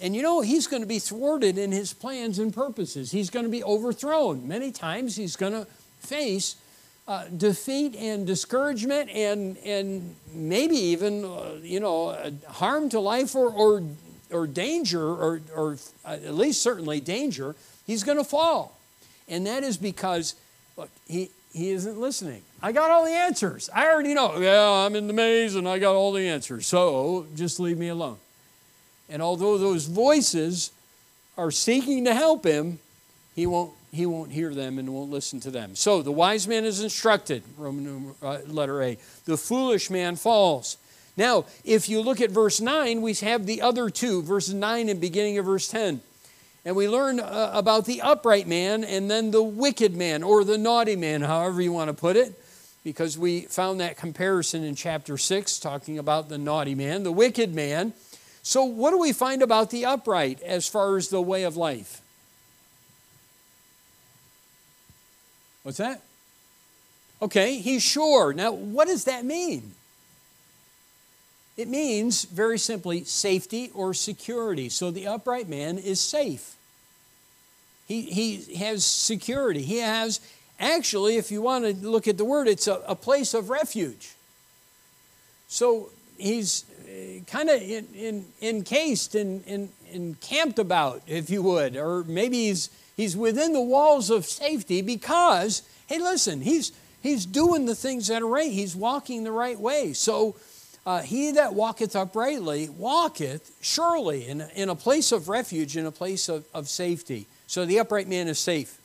And 0.00 0.16
you 0.16 0.22
know, 0.22 0.40
he's 0.40 0.66
going 0.66 0.82
to 0.82 0.88
be 0.88 0.98
thwarted 0.98 1.58
in 1.58 1.72
his 1.72 1.92
plans 1.92 2.38
and 2.38 2.52
purposes. 2.52 3.10
He's 3.10 3.30
going 3.30 3.44
to 3.44 3.50
be 3.50 3.62
overthrown. 3.62 4.48
Many 4.48 4.72
times 4.72 5.16
he's 5.16 5.36
going 5.36 5.52
to 5.52 5.66
face 6.00 6.56
uh, 7.06 7.26
defeat 7.36 7.94
and 7.96 8.26
discouragement 8.26 9.10
and, 9.10 9.58
and 9.58 10.16
maybe 10.32 10.76
even, 10.76 11.24
uh, 11.24 11.56
you 11.62 11.80
know, 11.80 12.16
harm 12.48 12.88
to 12.88 13.00
life 13.00 13.34
or, 13.34 13.50
or 13.50 13.82
or 14.34 14.46
danger, 14.46 15.02
or, 15.02 15.40
or 15.54 15.78
at 16.04 16.34
least 16.34 16.62
certainly 16.62 17.00
danger, 17.00 17.54
he's 17.86 18.02
going 18.02 18.18
to 18.18 18.24
fall. 18.24 18.78
And 19.28 19.46
that 19.46 19.62
is 19.62 19.76
because, 19.76 20.34
look, 20.76 20.90
he, 21.06 21.30
he 21.52 21.70
isn't 21.70 21.98
listening. 21.98 22.42
I 22.64 22.72
got 22.72 22.90
all 22.90 23.04
the 23.04 23.10
answers. 23.12 23.68
I 23.74 23.88
already 23.88 24.14
know. 24.14 24.38
Yeah, 24.38 24.86
I'm 24.86 24.96
in 24.96 25.06
the 25.06 25.12
maze 25.12 25.54
and 25.54 25.68
I 25.68 25.78
got 25.78 25.94
all 25.94 26.12
the 26.12 26.26
answers. 26.26 26.66
So 26.66 27.26
just 27.36 27.60
leave 27.60 27.76
me 27.76 27.88
alone. 27.88 28.16
And 29.10 29.20
although 29.20 29.58
those 29.58 29.84
voices 29.84 30.72
are 31.36 31.50
seeking 31.50 32.06
to 32.06 32.14
help 32.14 32.46
him, 32.46 32.78
he 33.36 33.46
won't, 33.46 33.74
he 33.92 34.06
won't 34.06 34.32
hear 34.32 34.54
them 34.54 34.78
and 34.78 34.94
won't 34.94 35.10
listen 35.10 35.40
to 35.40 35.50
them. 35.50 35.76
So 35.76 36.00
the 36.00 36.10
wise 36.10 36.48
man 36.48 36.64
is 36.64 36.82
instructed, 36.82 37.42
Roman 37.58 38.14
uh, 38.22 38.38
letter 38.46 38.82
A. 38.82 38.96
The 39.26 39.36
foolish 39.36 39.90
man 39.90 40.16
falls. 40.16 40.78
Now, 41.18 41.44
if 41.66 41.90
you 41.90 42.00
look 42.00 42.22
at 42.22 42.30
verse 42.30 42.62
9, 42.62 43.02
we 43.02 43.12
have 43.12 43.44
the 43.44 43.60
other 43.60 43.90
two, 43.90 44.22
verses 44.22 44.54
9 44.54 44.88
and 44.88 44.98
beginning 44.98 45.36
of 45.36 45.44
verse 45.44 45.68
10. 45.68 46.00
And 46.64 46.74
we 46.74 46.88
learn 46.88 47.20
uh, 47.20 47.50
about 47.52 47.84
the 47.84 48.00
upright 48.00 48.46
man 48.46 48.84
and 48.84 49.10
then 49.10 49.32
the 49.32 49.42
wicked 49.42 49.94
man 49.94 50.22
or 50.22 50.44
the 50.44 50.56
naughty 50.56 50.96
man, 50.96 51.20
however 51.20 51.60
you 51.60 51.70
want 51.70 51.88
to 51.88 51.94
put 51.94 52.16
it, 52.16 52.40
because 52.84 53.18
we 53.18 53.42
found 53.42 53.80
that 53.80 53.96
comparison 53.96 54.62
in 54.62 54.74
chapter 54.74 55.16
6, 55.18 55.58
talking 55.58 55.98
about 55.98 56.28
the 56.28 56.38
naughty 56.38 56.74
man, 56.74 57.02
the 57.02 57.12
wicked 57.12 57.54
man. 57.54 57.94
So, 58.42 58.62
what 58.64 58.90
do 58.90 58.98
we 58.98 59.12
find 59.12 59.42
about 59.42 59.70
the 59.70 59.86
upright 59.86 60.42
as 60.42 60.68
far 60.68 60.96
as 60.96 61.08
the 61.08 61.22
way 61.22 61.44
of 61.44 61.56
life? 61.56 62.02
What's 65.62 65.78
that? 65.78 66.02
Okay, 67.22 67.58
he's 67.58 67.82
sure. 67.82 68.34
Now, 68.34 68.52
what 68.52 68.86
does 68.86 69.04
that 69.04 69.24
mean? 69.24 69.72
It 71.56 71.68
means, 71.68 72.24
very 72.24 72.58
simply, 72.58 73.04
safety 73.04 73.70
or 73.74 73.94
security. 73.94 74.68
So 74.68 74.90
the 74.90 75.06
upright 75.06 75.48
man 75.48 75.78
is 75.78 76.00
safe. 76.00 76.56
He, 77.86 78.02
he 78.02 78.56
has 78.56 78.84
security. 78.84 79.62
He 79.62 79.78
has, 79.78 80.20
actually, 80.58 81.16
if 81.16 81.30
you 81.30 81.42
want 81.42 81.64
to 81.64 81.74
look 81.86 82.08
at 82.08 82.16
the 82.18 82.24
word, 82.24 82.48
it's 82.48 82.66
a, 82.66 82.82
a 82.86 82.94
place 82.94 83.34
of 83.34 83.50
refuge. 83.50 84.14
So 85.48 85.90
he's 86.18 86.64
uh, 86.88 87.20
kind 87.26 87.48
of 87.48 87.60
in, 87.60 87.86
in, 87.94 88.24
encased 88.42 89.14
and 89.14 89.44
in, 89.44 89.68
encamped 89.92 90.58
about, 90.58 91.02
if 91.06 91.30
you 91.30 91.42
would, 91.42 91.76
or 91.76 92.04
maybe 92.04 92.46
he's, 92.46 92.70
he's 92.96 93.16
within 93.16 93.52
the 93.52 93.60
walls 93.60 94.10
of 94.10 94.24
safety 94.24 94.82
because, 94.82 95.62
hey, 95.86 95.98
listen, 95.98 96.40
he's, 96.40 96.72
he's 97.02 97.26
doing 97.26 97.66
the 97.66 97.74
things 97.74 98.08
that 98.08 98.22
are 98.22 98.26
right. 98.26 98.50
He's 98.50 98.74
walking 98.74 99.24
the 99.24 99.32
right 99.32 99.58
way. 99.58 99.92
So 99.92 100.36
uh, 100.86 101.02
he 101.02 101.32
that 101.32 101.54
walketh 101.54 101.96
uprightly 101.96 102.68
walketh 102.68 103.56
surely 103.60 104.26
in 104.26 104.42
in 104.54 104.68
a 104.68 104.74
place 104.74 105.12
of 105.12 105.28
refuge, 105.28 105.76
in 105.76 105.86
a 105.86 105.92
place 105.92 106.28
of, 106.28 106.44
of 106.52 106.68
safety. 106.68 107.26
So 107.46 107.64
the 107.64 107.78
upright 107.78 108.08
man 108.08 108.28
is 108.28 108.38
safe. 108.38 108.78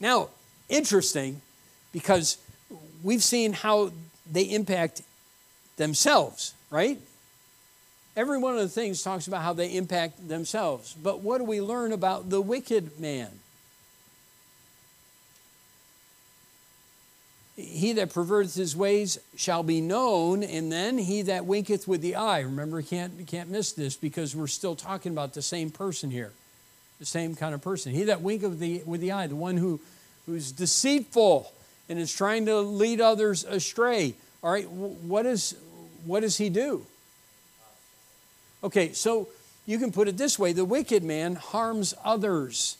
Now, 0.00 0.28
interesting 0.72 1.40
because 1.92 2.38
we've 3.02 3.22
seen 3.22 3.52
how 3.52 3.92
they 4.30 4.42
impact 4.42 5.02
themselves, 5.76 6.54
right? 6.70 6.98
Every 8.16 8.38
one 8.38 8.54
of 8.54 8.60
the 8.60 8.68
things 8.68 9.02
talks 9.02 9.26
about 9.26 9.42
how 9.42 9.52
they 9.52 9.74
impact 9.74 10.28
themselves. 10.28 10.94
But 11.00 11.20
what 11.20 11.38
do 11.38 11.44
we 11.44 11.60
learn 11.60 11.92
about 11.92 12.30
the 12.30 12.40
wicked 12.40 12.98
man? 13.00 13.30
he 17.56 17.92
that 17.92 18.10
perverteth 18.10 18.56
his 18.56 18.74
ways 18.74 19.18
shall 19.36 19.62
be 19.62 19.80
known, 19.80 20.42
and 20.42 20.72
then 20.72 20.98
he 20.98 21.22
that 21.22 21.44
winketh 21.44 21.86
with 21.86 22.00
the 22.00 22.16
eye. 22.16 22.40
Remember, 22.40 22.80
you 22.80 22.86
can't, 22.86 23.26
can't 23.26 23.50
miss 23.50 23.72
this 23.72 23.96
because 23.96 24.34
we're 24.34 24.46
still 24.46 24.74
talking 24.74 25.12
about 25.12 25.34
the 25.34 25.42
same 25.42 25.70
person 25.70 26.10
here, 26.10 26.32
the 26.98 27.06
same 27.06 27.34
kind 27.34 27.54
of 27.54 27.60
person. 27.60 27.92
He 27.92 28.04
that 28.04 28.22
winketh 28.22 28.50
with 28.50 28.58
the, 28.58 28.82
with 28.86 29.00
the 29.00 29.12
eye, 29.12 29.26
the 29.26 29.36
one 29.36 29.56
who, 29.56 29.80
who's 30.26 30.52
deceitful 30.52 31.52
and 31.88 31.98
is 31.98 32.12
trying 32.12 32.46
to 32.46 32.60
lead 32.60 33.00
others 33.00 33.44
astray. 33.44 34.14
All 34.42 34.50
right, 34.50 34.68
what, 34.68 35.26
is, 35.26 35.56
what 36.04 36.20
does 36.20 36.38
he 36.38 36.48
do? 36.48 36.86
Okay, 38.64 38.92
so 38.92 39.28
you 39.66 39.78
can 39.78 39.92
put 39.92 40.08
it 40.08 40.16
this 40.16 40.38
way 40.38 40.52
the 40.52 40.64
wicked 40.64 41.02
man 41.02 41.34
harms 41.34 41.94
others. 42.04 42.76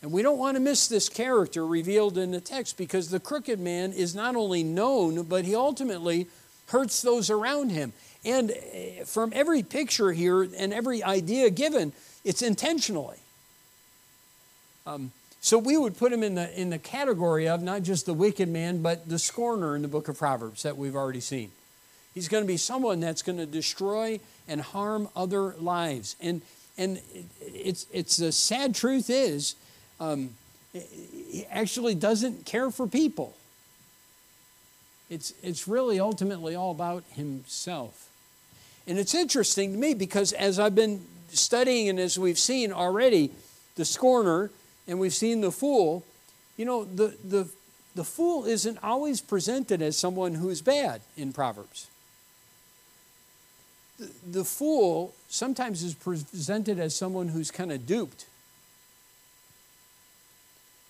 And 0.00 0.12
we 0.12 0.22
don't 0.22 0.38
want 0.38 0.56
to 0.56 0.60
miss 0.60 0.86
this 0.86 1.08
character 1.08 1.66
revealed 1.66 2.18
in 2.18 2.30
the 2.30 2.40
text 2.40 2.76
because 2.76 3.10
the 3.10 3.18
crooked 3.18 3.58
man 3.58 3.92
is 3.92 4.14
not 4.14 4.36
only 4.36 4.62
known, 4.62 5.24
but 5.24 5.44
he 5.44 5.56
ultimately 5.56 6.28
hurts 6.68 7.02
those 7.02 7.30
around 7.30 7.70
him. 7.70 7.92
And 8.24 8.50
eh, 8.50 9.04
from 9.04 9.32
every 9.34 9.62
picture 9.62 10.12
here 10.12 10.42
and 10.42 10.72
every 10.72 11.02
idea 11.02 11.50
given, 11.50 11.92
it's 12.24 12.42
intentionally. 12.42 13.18
Um, 14.88 15.12
so 15.40 15.58
we 15.58 15.76
would 15.76 15.96
put 15.96 16.12
him 16.12 16.22
in 16.22 16.34
the, 16.34 16.60
in 16.60 16.70
the 16.70 16.78
category 16.78 17.46
of 17.46 17.62
not 17.62 17.82
just 17.82 18.06
the 18.06 18.14
wicked 18.14 18.48
man, 18.48 18.82
but 18.82 19.08
the 19.08 19.18
scorner 19.18 19.76
in 19.76 19.82
the 19.82 19.88
book 19.88 20.08
of 20.08 20.18
Proverbs 20.18 20.62
that 20.62 20.76
we've 20.76 20.96
already 20.96 21.20
seen. 21.20 21.50
He's 22.14 22.26
going 22.26 22.42
to 22.42 22.48
be 22.48 22.56
someone 22.56 22.98
that's 22.98 23.22
going 23.22 23.38
to 23.38 23.46
destroy 23.46 24.18
and 24.48 24.60
harm 24.60 25.08
other 25.14 25.54
lives. 25.60 26.16
And, 26.20 26.40
and 26.76 27.00
it's, 27.40 27.86
it's 27.92 28.16
the 28.16 28.32
sad 28.32 28.74
truth 28.74 29.10
is, 29.10 29.54
um, 30.00 30.30
he 30.72 31.46
actually 31.50 31.94
doesn't 31.94 32.46
care 32.46 32.70
for 32.70 32.86
people. 32.86 33.36
It's, 35.10 35.34
it's 35.42 35.68
really 35.68 36.00
ultimately 36.00 36.54
all 36.54 36.70
about 36.70 37.04
himself. 37.12 38.08
And 38.86 38.98
it's 38.98 39.14
interesting 39.14 39.72
to 39.72 39.78
me 39.78 39.94
because 39.94 40.32
as 40.32 40.58
I've 40.58 40.74
been 40.74 41.02
studying 41.28 41.88
and 41.90 42.00
as 42.00 42.18
we've 42.18 42.38
seen 42.38 42.72
already, 42.72 43.30
the 43.76 43.84
scorner 43.84 44.50
and 44.88 44.98
we've 44.98 45.14
seen 45.14 45.42
the 45.42 45.52
fool, 45.52 46.02
you 46.56 46.64
know, 46.64 46.84
the, 46.84 47.14
the, 47.22 47.48
the 47.94 48.04
fool 48.04 48.46
isn't 48.46 48.78
always 48.82 49.20
presented 49.20 49.82
as 49.82 49.96
someone 49.96 50.34
who's 50.34 50.62
bad 50.62 51.02
in 51.16 51.32
Proverbs. 51.32 51.88
The, 53.98 54.10
the 54.26 54.44
fool 54.44 55.14
sometimes 55.28 55.82
is 55.82 55.94
presented 55.94 56.78
as 56.78 56.96
someone 56.96 57.28
who's 57.28 57.50
kind 57.50 57.70
of 57.70 57.86
duped. 57.86 58.26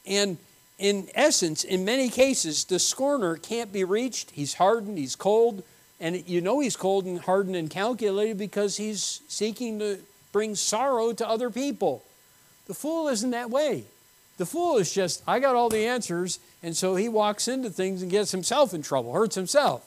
And 0.06 0.38
in 0.78 1.08
essence, 1.14 1.64
in 1.64 1.84
many 1.84 2.08
cases, 2.08 2.64
the 2.64 2.78
scorner 2.78 3.36
can't 3.36 3.72
be 3.72 3.82
reached. 3.84 4.30
He's 4.30 4.54
hardened, 4.54 4.96
he's 4.96 5.16
cold, 5.16 5.64
and 6.00 6.26
you 6.28 6.40
know 6.40 6.60
he's 6.60 6.76
cold 6.76 7.04
and 7.04 7.18
hardened 7.18 7.56
and 7.56 7.68
calculated 7.68 8.38
because 8.38 8.76
he's 8.76 9.20
seeking 9.26 9.80
to 9.80 9.98
bring 10.30 10.54
sorrow 10.54 11.12
to 11.12 11.28
other 11.28 11.50
people. 11.50 12.04
The 12.68 12.74
fool 12.74 13.08
isn't 13.08 13.30
that 13.30 13.50
way. 13.50 13.84
The 14.36 14.46
fool 14.46 14.76
is 14.76 14.92
just, 14.92 15.22
I 15.26 15.40
got 15.40 15.56
all 15.56 15.68
the 15.68 15.86
answers, 15.86 16.38
and 16.62 16.76
so 16.76 16.94
he 16.94 17.08
walks 17.08 17.48
into 17.48 17.70
things 17.70 18.02
and 18.02 18.10
gets 18.10 18.30
himself 18.30 18.72
in 18.72 18.82
trouble, 18.82 19.12
hurts 19.12 19.34
himself. 19.34 19.84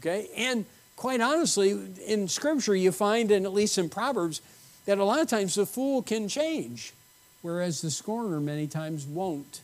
Okay? 0.00 0.28
And 0.36 0.66
quite 0.96 1.20
honestly, 1.20 1.78
in 2.06 2.28
Scripture, 2.28 2.76
you 2.76 2.92
find, 2.92 3.30
and 3.30 3.46
at 3.46 3.54
least 3.54 3.78
in 3.78 3.88
Proverbs, 3.88 4.42
that 4.84 4.98
a 4.98 5.04
lot 5.04 5.20
of 5.20 5.28
times 5.28 5.54
the 5.54 5.64
fool 5.64 6.02
can 6.02 6.28
change, 6.28 6.92
whereas 7.40 7.80
the 7.80 7.90
scorner 7.90 8.40
many 8.40 8.66
times 8.66 9.06
won't. 9.06 9.60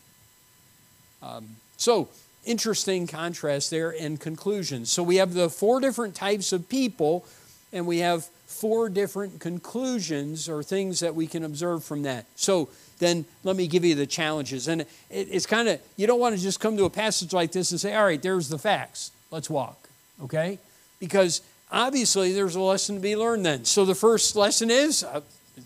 Um, 1.22 1.56
so, 1.76 2.08
interesting 2.44 3.06
contrast 3.06 3.70
there 3.70 3.90
and 3.90 4.18
conclusions. 4.18 4.90
So, 4.90 5.02
we 5.02 5.16
have 5.16 5.34
the 5.34 5.50
four 5.50 5.80
different 5.80 6.14
types 6.14 6.52
of 6.52 6.68
people, 6.68 7.26
and 7.72 7.86
we 7.86 7.98
have 7.98 8.28
four 8.48 8.88
different 8.88 9.38
conclusions 9.38 10.48
or 10.48 10.64
things 10.64 10.98
that 11.00 11.14
we 11.14 11.28
can 11.28 11.44
observe 11.44 11.84
from 11.84 12.02
that. 12.02 12.26
So, 12.34 12.68
then 12.98 13.24
let 13.44 13.56
me 13.56 13.66
give 13.66 13.84
you 13.84 13.94
the 13.94 14.06
challenges. 14.06 14.68
And 14.68 14.82
it, 14.82 14.88
it's 15.10 15.46
kind 15.46 15.68
of, 15.68 15.80
you 15.96 16.06
don't 16.06 16.20
want 16.20 16.36
to 16.36 16.42
just 16.42 16.60
come 16.60 16.76
to 16.76 16.84
a 16.84 16.90
passage 16.90 17.32
like 17.32 17.52
this 17.52 17.70
and 17.70 17.80
say, 17.80 17.94
all 17.94 18.04
right, 18.04 18.20
there's 18.20 18.48
the 18.48 18.58
facts. 18.58 19.10
Let's 19.30 19.48
walk. 19.48 19.88
Okay? 20.24 20.58
Because 20.98 21.42
obviously 21.70 22.32
there's 22.32 22.54
a 22.54 22.60
lesson 22.60 22.96
to 22.96 23.00
be 23.00 23.16
learned 23.16 23.46
then. 23.46 23.64
So 23.64 23.84
the 23.84 23.94
first 23.94 24.34
lesson 24.36 24.70
is 24.70 25.04
uh, 25.04 25.20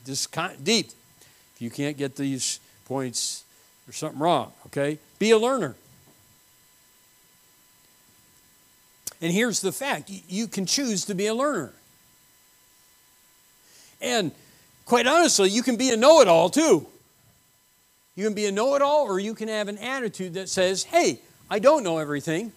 this 0.05 0.27
deep. 0.63 0.91
If 1.55 1.63
you 1.63 1.71
can't 1.71 1.97
get 1.97 2.17
these 2.17 2.61
points, 2.87 3.45
there's 3.87 3.97
something 3.97 4.21
wrong. 4.21 4.53
Okay? 4.67 4.99
Be 5.19 5.31
a 5.31 5.39
learner. 5.39 5.75
And 9.21 9.33
here's 9.33 9.61
the 9.61 9.73
fact 9.73 10.11
you 10.29 10.49
can 10.49 10.67
choose 10.67 11.05
to 11.07 11.15
be 11.15 11.27
a 11.27 11.35
learner. 11.35 11.73
And 14.13 14.33
quite 14.85 15.07
honestly, 15.07 15.49
you 15.49 15.63
can 15.63 15.77
be 15.77 15.91
a 15.91 15.97
know 15.97 16.21
it 16.21 16.29
all 16.29 16.51
too. 16.51 16.87
You 18.15 18.25
can 18.25 18.35
be 18.35 18.45
a 18.47 18.53
know 18.53 18.75
it 18.75 18.83
all, 18.83 19.07
or 19.07 19.19
you 19.19 19.35
can 19.35 19.49
have 19.49 19.69
an 19.69 19.79
attitude 19.79 20.35
that 20.35 20.51
says, 20.51 20.85
hey, 20.85 21.21
I 21.51 21.59
don't 21.59 21.83
know 21.83 21.97
everything, 21.99 22.53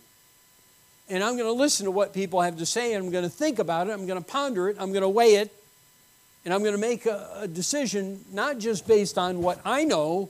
and 1.09 1.23
I'm 1.23 1.37
going 1.37 1.47
to 1.47 1.53
listen 1.53 1.85
to 1.85 1.91
what 1.91 2.13
people 2.13 2.41
have 2.41 2.57
to 2.57 2.65
say, 2.65 2.93
and 2.93 3.05
I'm 3.05 3.11
going 3.11 3.23
to 3.23 3.29
think 3.29 3.57
about 3.59 3.87
it, 3.87 3.91
I'm 3.91 4.05
going 4.05 4.21
to 4.21 4.29
ponder 4.29 4.67
it, 4.67 4.75
I'm 4.79 4.91
going 4.91 5.01
to 5.01 5.09
weigh 5.09 5.35
it, 5.35 5.53
and 6.43 6.53
I'm 6.53 6.61
going 6.61 6.75
to 6.75 6.79
make 6.79 7.05
a, 7.05 7.29
a 7.41 7.47
decision 7.47 8.25
not 8.33 8.57
just 8.57 8.85
based 8.85 9.17
on 9.17 9.41
what 9.41 9.59
I 9.63 9.85
know, 9.85 10.29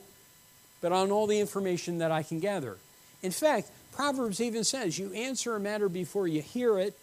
but 0.82 0.92
on 0.92 1.12
all 1.12 1.26
the 1.26 1.40
information 1.40 1.98
that 2.00 2.12
I 2.12 2.22
can 2.22 2.40
gather. 2.40 2.78
In 3.24 3.32
fact, 3.32 3.72
Proverbs 3.92 4.40
even 4.40 4.64
says, 4.64 5.00
you 5.00 5.12
answer 5.14 5.56
a 5.56 5.60
matter 5.60 5.90
before 5.90 6.28
you 6.28 6.42
hear 6.42 6.78
it, 6.78 6.96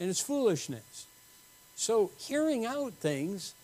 and 0.00 0.10
it's 0.10 0.20
foolishness. 0.20 1.06
So, 1.76 2.10
hearing 2.16 2.64
out 2.64 2.92
things 2.94 3.54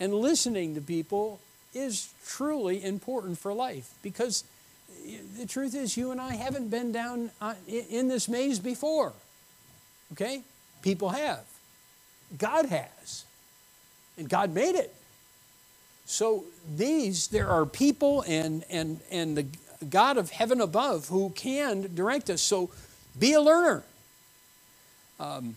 and 0.00 0.14
listening 0.14 0.74
to 0.74 0.80
people 0.80 1.40
is 1.74 2.12
truly 2.26 2.82
important 2.82 3.38
for 3.38 3.52
life 3.52 3.94
because 4.02 4.44
the 5.38 5.46
truth 5.46 5.74
is, 5.74 5.96
you 5.96 6.10
and 6.10 6.20
I 6.20 6.34
haven't 6.34 6.68
been 6.70 6.92
down 6.92 7.30
uh, 7.40 7.54
in 7.66 8.08
this 8.08 8.28
maze 8.28 8.58
before. 8.58 9.12
Okay? 10.12 10.42
People 10.82 11.10
have. 11.10 11.44
God 12.36 12.66
has. 12.66 13.24
And 14.16 14.28
God 14.28 14.52
made 14.52 14.74
it. 14.74 14.94
So 16.06 16.44
these, 16.74 17.28
there 17.28 17.48
are 17.48 17.66
people 17.66 18.24
and, 18.26 18.64
and, 18.70 19.00
and 19.10 19.36
the 19.36 19.46
God 19.88 20.16
of 20.16 20.30
heaven 20.30 20.60
above 20.60 21.08
who 21.08 21.30
can 21.30 21.94
direct 21.94 22.30
us. 22.30 22.42
So 22.42 22.70
be 23.18 23.34
a 23.34 23.40
learner. 23.40 23.84
Um, 25.20 25.56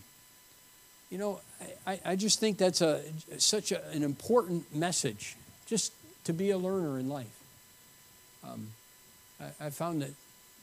you 1.12 1.18
know, 1.18 1.40
I, 1.86 2.00
I 2.06 2.16
just 2.16 2.40
think 2.40 2.56
that's 2.56 2.80
a, 2.80 3.02
such 3.36 3.70
a, 3.70 3.86
an 3.90 4.02
important 4.02 4.74
message. 4.74 5.36
Just 5.66 5.92
to 6.24 6.32
be 6.32 6.50
a 6.50 6.56
learner 6.56 6.98
in 6.98 7.10
life. 7.10 7.38
Um, 8.42 8.68
I, 9.38 9.66
I, 9.66 9.70
found 9.70 10.00
that, 10.00 10.12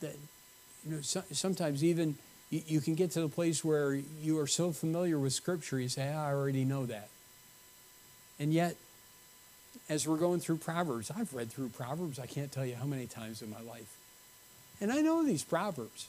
that 0.01 0.15
you 0.84 0.96
know, 0.96 1.01
so, 1.01 1.22
sometimes 1.32 1.84
even 1.84 2.15
you, 2.50 2.62
you, 2.65 2.82
can 2.82 2.96
get 2.96 3.12
to 3.12 3.22
the 3.22 3.29
place 3.29 3.63
where 3.63 3.94
you 3.94 4.39
are 4.39 4.48
so 4.48 4.72
familiar 4.72 5.20
with 5.20 5.34
Scripture, 5.34 5.79
you 5.79 5.88
say, 5.88 6.10
I 6.10 6.32
already 6.34 6.65
know 6.65 6.88
that. 6.88 7.10
And 8.39 8.51
yet, 8.51 8.75
as 9.88 10.08
we're 10.08 10.18
going 10.18 10.39
through 10.39 10.58
Proverbs, 10.58 11.12
I've 11.15 11.32
read 11.32 11.51
through 11.51 11.70
Proverbs, 11.70 12.18
I 12.18 12.25
can't 12.25 12.51
tell 12.51 12.65
you 12.65 12.74
how 12.74 12.86
many 12.86 13.06
times 13.06 13.44
in 13.44 13.51
my 13.51 13.62
life. 13.62 13.98
And 14.82 14.91
I 14.91 15.01
know 15.01 15.24
these 15.24 15.44
Proverbs. 15.44 16.08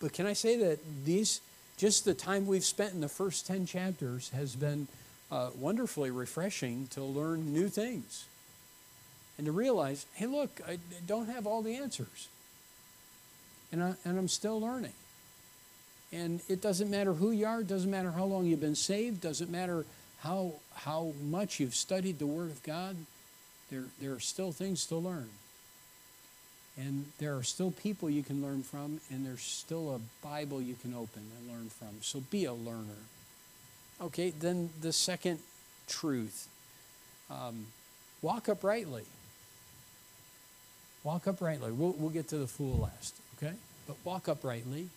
But 0.00 0.12
can 0.12 0.26
I 0.26 0.32
say 0.32 0.56
that 0.56 0.80
these, 1.04 1.40
just 1.80 2.04
the 2.04 2.12
time 2.12 2.46
we've 2.46 2.64
spent 2.64 2.92
in 2.92 3.00
the 3.00 3.08
first 3.08 3.46
10 3.46 3.64
chapters 3.64 4.28
has 4.34 4.54
been 4.54 4.86
uh, 5.32 5.48
wonderfully 5.58 6.10
refreshing 6.10 6.86
to 6.88 7.02
learn 7.02 7.54
new 7.54 7.68
things 7.68 8.26
and 9.38 9.46
to 9.46 9.52
realize, 9.52 10.04
hey, 10.12 10.26
look, 10.26 10.60
I 10.68 10.78
don't 11.06 11.30
have 11.30 11.46
all 11.46 11.62
the 11.62 11.76
answers. 11.76 12.28
And, 13.72 13.82
I, 13.82 13.94
and 14.04 14.18
I'm 14.18 14.28
still 14.28 14.60
learning. 14.60 14.92
And 16.12 16.40
it 16.50 16.60
doesn't 16.60 16.90
matter 16.90 17.14
who 17.14 17.30
you 17.30 17.46
are, 17.46 17.62
doesn't 17.62 17.90
matter 17.90 18.10
how 18.10 18.24
long 18.24 18.44
you've 18.44 18.60
been 18.60 18.74
saved, 18.74 19.22
doesn't 19.22 19.50
matter 19.50 19.86
how, 20.18 20.52
how 20.74 21.14
much 21.30 21.60
you've 21.60 21.74
studied 21.74 22.18
the 22.18 22.26
Word 22.26 22.50
of 22.50 22.62
God, 22.62 22.94
there, 23.70 23.84
there 24.02 24.12
are 24.12 24.20
still 24.20 24.52
things 24.52 24.84
to 24.86 24.96
learn. 24.96 25.30
And 26.80 27.06
there 27.18 27.36
are 27.36 27.42
still 27.42 27.70
people 27.70 28.08
you 28.08 28.22
can 28.22 28.42
learn 28.42 28.62
from, 28.62 29.00
and 29.10 29.26
there's 29.26 29.42
still 29.42 29.94
a 29.94 30.26
Bible 30.26 30.62
you 30.62 30.74
can 30.74 30.94
open 30.94 31.22
and 31.38 31.50
learn 31.54 31.68
from. 31.68 31.88
So 32.00 32.22
be 32.30 32.46
a 32.46 32.54
learner. 32.54 33.02
Okay, 34.00 34.30
then 34.30 34.70
the 34.80 34.92
second 34.92 35.40
truth 35.86 36.48
um, 37.30 37.66
walk 38.22 38.48
uprightly. 38.48 39.04
Walk 41.04 41.26
uprightly. 41.26 41.70
We'll, 41.70 41.94
we'll 41.98 42.10
get 42.10 42.28
to 42.28 42.38
the 42.38 42.46
fool 42.46 42.78
last, 42.78 43.14
okay? 43.36 43.54
But 43.86 43.96
walk 44.04 44.28
uprightly. 44.28 44.88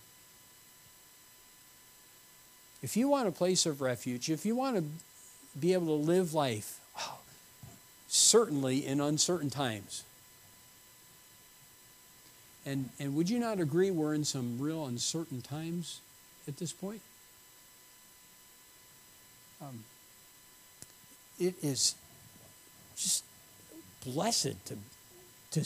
If 2.82 2.96
you 2.96 3.10
want 3.10 3.28
a 3.28 3.32
place 3.32 3.66
of 3.66 3.82
refuge, 3.82 4.30
if 4.30 4.46
you 4.46 4.56
want 4.56 4.78
to 4.78 4.84
be 5.60 5.74
able 5.74 5.88
to 5.88 5.94
live 5.94 6.34
life, 6.34 6.80
oh, 6.98 7.18
certainly 8.08 8.86
in 8.86 9.02
uncertain 9.02 9.50
times. 9.50 10.04
And, 12.66 12.90
and 13.00 13.16
would 13.16 13.30
you 13.30 13.40
not 13.40 13.60
agree 13.60 13.92
we're 13.92 14.14
in 14.14 14.24
some 14.24 14.58
real 14.60 14.86
uncertain 14.86 15.42
times 15.42 16.00
at 16.48 16.58
this 16.58 16.72
point? 16.72 17.02
Um, 19.62 19.84
it 21.40 21.56
is 21.62 21.96
just 22.96 23.24
blessed 24.06 24.66
to, 24.66 24.78
to 25.52 25.66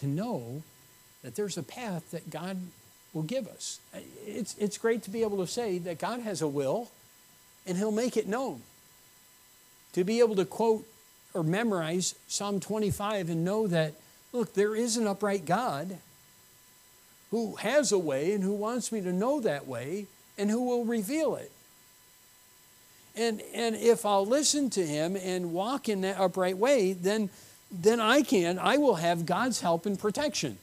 to 0.00 0.06
know 0.06 0.62
that 1.22 1.36
there's 1.36 1.58
a 1.58 1.62
path 1.62 2.10
that 2.10 2.30
God 2.30 2.56
will 3.12 3.22
give 3.22 3.46
us. 3.48 3.80
It's, 4.26 4.56
it's 4.58 4.78
great 4.78 5.02
to 5.04 5.10
be 5.10 5.22
able 5.22 5.38
to 5.38 5.46
say 5.46 5.78
that 5.78 5.98
God 5.98 6.20
has 6.20 6.42
a 6.42 6.48
will 6.48 6.90
and 7.66 7.76
He'll 7.76 7.92
make 7.92 8.16
it 8.16 8.26
known. 8.26 8.62
To 9.94 10.04
be 10.04 10.20
able 10.20 10.36
to 10.36 10.44
quote 10.44 10.86
or 11.34 11.42
memorize 11.42 12.14
Psalm 12.28 12.60
25 12.60 13.28
and 13.28 13.44
know 13.44 13.66
that, 13.66 13.94
look, 14.32 14.54
there 14.54 14.76
is 14.76 14.96
an 14.96 15.06
upright 15.06 15.44
God 15.44 15.98
who 17.30 17.56
has 17.56 17.92
a 17.92 17.98
way 17.98 18.32
and 18.32 18.42
who 18.42 18.52
wants 18.52 18.90
me 18.90 19.00
to 19.00 19.12
know 19.12 19.40
that 19.40 19.66
way 19.66 20.06
and 20.36 20.50
who 20.50 20.62
will 20.64 20.84
reveal 20.84 21.36
it. 21.36 21.52
And, 23.16 23.42
and 23.54 23.74
if 23.76 24.06
I'll 24.06 24.26
listen 24.26 24.70
to 24.70 24.86
Him 24.86 25.16
and 25.16 25.52
walk 25.52 25.88
in 25.88 26.00
that 26.02 26.18
upright 26.18 26.56
way, 26.56 26.92
then 26.92 27.30
then 27.70 28.00
I 28.00 28.22
can, 28.22 28.58
I 28.58 28.78
will 28.78 28.96
have 28.96 29.26
God's 29.26 29.60
help 29.60 29.86
and 29.86 29.98
protection. 29.98 30.58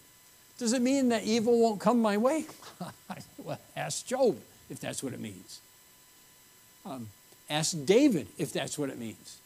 Does 0.57 0.73
it 0.73 0.81
mean 0.81 1.09
that 1.09 1.23
evil 1.23 1.59
won't 1.59 1.79
come 1.79 2.01
my 2.01 2.17
way? 2.17 2.45
well, 3.37 3.59
ask 3.75 4.05
Job 4.05 4.37
if 4.69 4.79
that's 4.79 5.01
what 5.01 5.13
it 5.13 5.19
means. 5.19 5.61
Um, 6.85 7.07
ask 7.49 7.85
David 7.85 8.27
if 8.37 8.51
that's 8.51 8.77
what 8.77 8.89
it 8.89 8.99
means. 8.99 9.37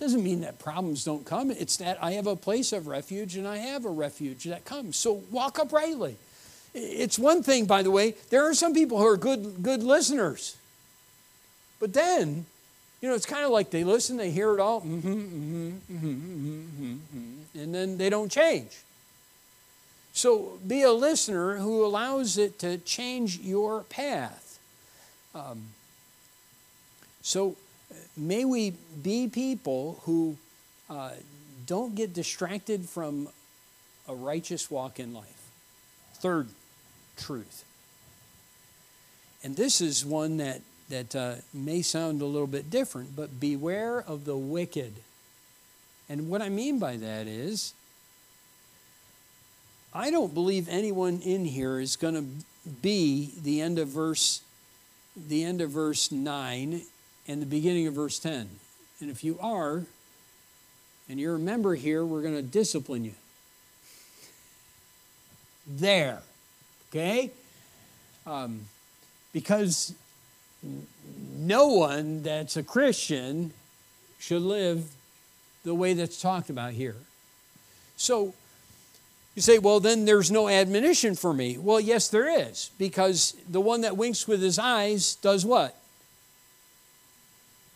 Doesn't 0.00 0.24
mean 0.24 0.40
that 0.40 0.58
problems 0.58 1.04
don't 1.04 1.24
come. 1.24 1.52
It's 1.52 1.76
that 1.76 2.02
I 2.02 2.12
have 2.12 2.26
a 2.26 2.34
place 2.34 2.72
of 2.72 2.88
refuge 2.88 3.36
and 3.36 3.46
I 3.46 3.58
have 3.58 3.84
a 3.84 3.90
refuge 3.90 4.44
that 4.44 4.64
comes. 4.64 4.96
So 4.96 5.22
walk 5.30 5.58
uprightly. 5.60 6.16
It's 6.74 7.18
one 7.18 7.42
thing, 7.42 7.66
by 7.66 7.82
the 7.82 7.90
way, 7.90 8.14
there 8.30 8.48
are 8.48 8.54
some 8.54 8.74
people 8.74 8.98
who 8.98 9.06
are 9.06 9.16
good, 9.16 9.62
good 9.62 9.82
listeners. 9.82 10.56
But 11.78 11.92
then 11.92 12.46
You 13.00 13.08
know, 13.08 13.14
it's 13.14 13.26
kind 13.26 13.44
of 13.44 13.50
like 13.50 13.70
they 13.70 13.82
listen, 13.82 14.18
they 14.18 14.30
hear 14.30 14.52
it 14.52 14.60
all, 14.60 14.82
mm-hmm, 14.82 15.08
mm-hmm, 15.08 15.68
mm-hmm, 15.90 16.06
mm-hmm, 16.06 16.92
mm-hmm, 16.92 17.58
and 17.58 17.74
then 17.74 17.96
they 17.96 18.10
don't 18.10 18.30
change. 18.30 18.76
So 20.12 20.58
be 20.66 20.82
a 20.82 20.92
listener 20.92 21.56
who 21.56 21.84
allows 21.84 22.36
it 22.36 22.58
to 22.58 22.76
change 22.78 23.38
your 23.38 23.84
path. 23.84 24.58
Um, 25.34 25.68
so 27.22 27.56
may 28.16 28.44
we 28.44 28.74
be 29.02 29.28
people 29.28 30.00
who 30.04 30.36
uh, 30.88 31.10
don't 31.66 31.94
get 31.94 32.12
distracted 32.12 32.88
from 32.88 33.28
a 34.08 34.14
righteous 34.14 34.70
walk 34.70 34.98
in 34.98 35.14
life. 35.14 35.50
Third 36.14 36.48
truth. 37.16 37.64
And 39.42 39.56
this 39.56 39.80
is 39.80 40.04
one 40.04 40.38
that, 40.38 40.60
that 40.88 41.16
uh, 41.16 41.34
may 41.54 41.82
sound 41.82 42.20
a 42.20 42.26
little 42.26 42.46
bit 42.46 42.70
different, 42.70 43.16
but 43.16 43.40
beware 43.40 44.00
of 44.00 44.24
the 44.24 44.36
wicked. 44.36 44.94
And 46.08 46.28
what 46.28 46.42
I 46.42 46.48
mean 46.48 46.78
by 46.78 46.96
that 46.96 47.26
is, 47.26 47.72
I 49.94 50.10
don't 50.10 50.34
believe 50.34 50.68
anyone 50.68 51.20
in 51.20 51.44
here 51.44 51.80
is 51.80 51.96
going 51.96 52.14
to 52.14 52.70
be 52.82 53.32
the 53.42 53.60
end 53.60 53.78
of 53.78 53.88
verse 53.88 54.42
the 55.16 55.42
end 55.44 55.60
of 55.60 55.70
verse 55.70 56.12
9 56.12 56.82
and 57.30 57.40
the 57.40 57.46
beginning 57.46 57.86
of 57.86 57.94
verse 57.94 58.18
10. 58.18 58.48
And 59.00 59.08
if 59.08 59.22
you 59.22 59.38
are, 59.40 59.84
and 61.08 61.20
you're 61.20 61.36
a 61.36 61.38
member 61.38 61.76
here, 61.76 62.04
we're 62.04 62.22
going 62.22 62.34
to 62.34 62.42
discipline 62.42 63.04
you. 63.04 63.14
There. 65.64 66.22
Okay? 66.90 67.30
Um, 68.26 68.62
because 69.32 69.94
no 71.36 71.68
one 71.68 72.24
that's 72.24 72.56
a 72.56 72.64
Christian 72.64 73.52
should 74.18 74.42
live 74.42 74.90
the 75.64 75.74
way 75.74 75.94
that's 75.94 76.20
talked 76.20 76.50
about 76.50 76.72
here. 76.72 76.96
So 77.96 78.34
you 79.36 79.42
say, 79.42 79.58
well, 79.58 79.78
then 79.78 80.04
there's 80.04 80.32
no 80.32 80.48
admonition 80.48 81.14
for 81.14 81.32
me. 81.32 81.58
Well, 81.58 81.78
yes, 81.78 82.08
there 82.08 82.28
is, 82.48 82.72
because 82.76 83.36
the 83.48 83.60
one 83.60 83.82
that 83.82 83.96
winks 83.96 84.26
with 84.26 84.42
his 84.42 84.58
eyes 84.58 85.14
does 85.14 85.46
what? 85.46 85.79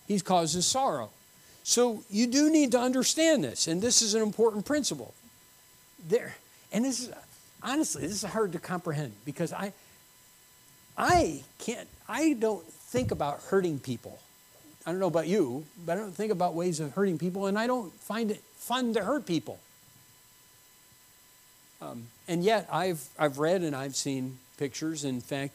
He 0.07 0.21
causes 0.21 0.67
sorrow. 0.67 1.11
So 1.63 2.03
you 2.11 2.27
do 2.27 2.51
need 2.51 2.73
to 2.73 2.79
understand 2.79 3.43
this, 3.43 3.67
and 3.67 3.81
this 3.81 4.03
is 4.03 4.15
an 4.15 4.23
important 4.23 4.67
principle. 4.67 5.15
There, 6.07 6.35
and 6.73 6.85
this 6.85 7.01
is 7.01 7.11
honestly, 7.63 8.03
this 8.03 8.23
is 8.23 8.31
hard 8.31 8.53
to 8.53 8.59
comprehend 8.59 9.13
because 9.25 9.53
I, 9.53 9.73
I 10.99 11.43
can't, 11.59 11.89
I 12.09 12.35
don't 12.35 12.65
think 12.67 13.11
about 13.11 13.41
hurting 13.45 13.79
people. 13.79 14.19
I 14.87 14.91
don't 14.91 15.01
know 15.01 15.07
about 15.07 15.27
you, 15.27 15.65
but 15.87 15.97
I 15.97 16.01
don't 16.01 16.15
think 16.15 16.31
about 16.31 16.55
ways 16.55 16.79
of 16.79 16.93
hurting 16.93 17.17
people, 17.17 17.47
and 17.47 17.59
I 17.59 17.67
don't 17.67 17.93
find 17.95 18.31
it 18.31 18.43
fun 18.57 18.93
to 18.95 19.03
hurt 19.03 19.25
people. 19.25 19.59
Um, 21.81 22.09
and 22.29 22.45
yet, 22.45 22.69
I've, 22.71 23.09
I've 23.19 23.39
read 23.39 23.63
and 23.63 23.75
I've 23.75 23.97
seen 23.97 24.39
pictures. 24.59 25.05
In 25.05 25.21
fact, 25.21 25.53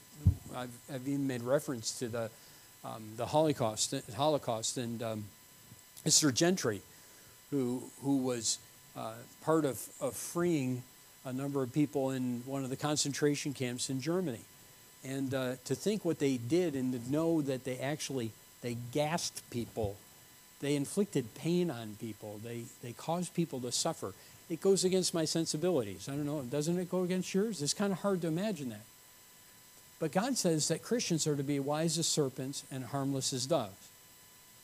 I've, 0.55 0.71
I've 0.93 1.07
even 1.07 1.27
made 1.27 1.43
reference 1.43 1.97
to 1.99 2.07
the, 2.07 2.29
um, 2.83 3.03
the 3.17 3.25
Holocaust, 3.25 3.93
Holocaust 4.15 4.77
and 4.77 5.01
um, 5.03 5.25
Mr. 6.05 6.33
Gentry, 6.33 6.81
who, 7.51 7.83
who 8.01 8.17
was 8.17 8.59
uh, 8.97 9.13
part 9.43 9.65
of, 9.65 9.81
of 9.99 10.15
freeing 10.15 10.83
a 11.25 11.33
number 11.33 11.61
of 11.61 11.73
people 11.73 12.11
in 12.11 12.41
one 12.45 12.63
of 12.63 12.69
the 12.69 12.75
concentration 12.75 13.53
camps 13.53 13.89
in 13.89 14.01
Germany. 14.01 14.41
And 15.03 15.33
uh, 15.33 15.55
to 15.65 15.75
think 15.75 16.03
what 16.03 16.19
they 16.19 16.37
did 16.37 16.75
and 16.75 16.93
to 16.93 17.11
know 17.11 17.41
that 17.41 17.63
they 17.63 17.77
actually 17.77 18.31
they 18.61 18.75
gassed 18.91 19.49
people, 19.49 19.95
they 20.59 20.75
inflicted 20.75 21.33
pain 21.35 21.71
on 21.71 21.95
people, 21.99 22.39
they, 22.43 22.63
they 22.83 22.91
caused 22.91 23.33
people 23.33 23.61
to 23.61 23.71
suffer 23.71 24.13
it 24.49 24.61
goes 24.61 24.83
against 24.83 25.13
my 25.13 25.25
sensibilities. 25.25 26.09
I 26.09 26.13
don't 26.13 26.25
know, 26.25 26.41
doesn't 26.41 26.77
it 26.79 26.89
go 26.89 27.03
against 27.03 27.33
yours? 27.33 27.61
It's 27.61 27.73
kind 27.73 27.93
of 27.93 27.99
hard 27.99 28.21
to 28.21 28.27
imagine 28.27 28.69
that. 28.69 28.81
But 29.99 30.11
God 30.11 30.37
says 30.37 30.69
that 30.69 30.81
Christians 30.81 31.27
are 31.27 31.35
to 31.35 31.43
be 31.43 31.59
wise 31.59 31.97
as 31.97 32.07
serpents 32.07 32.63
and 32.71 32.85
harmless 32.85 33.33
as 33.33 33.45
doves. 33.45 33.89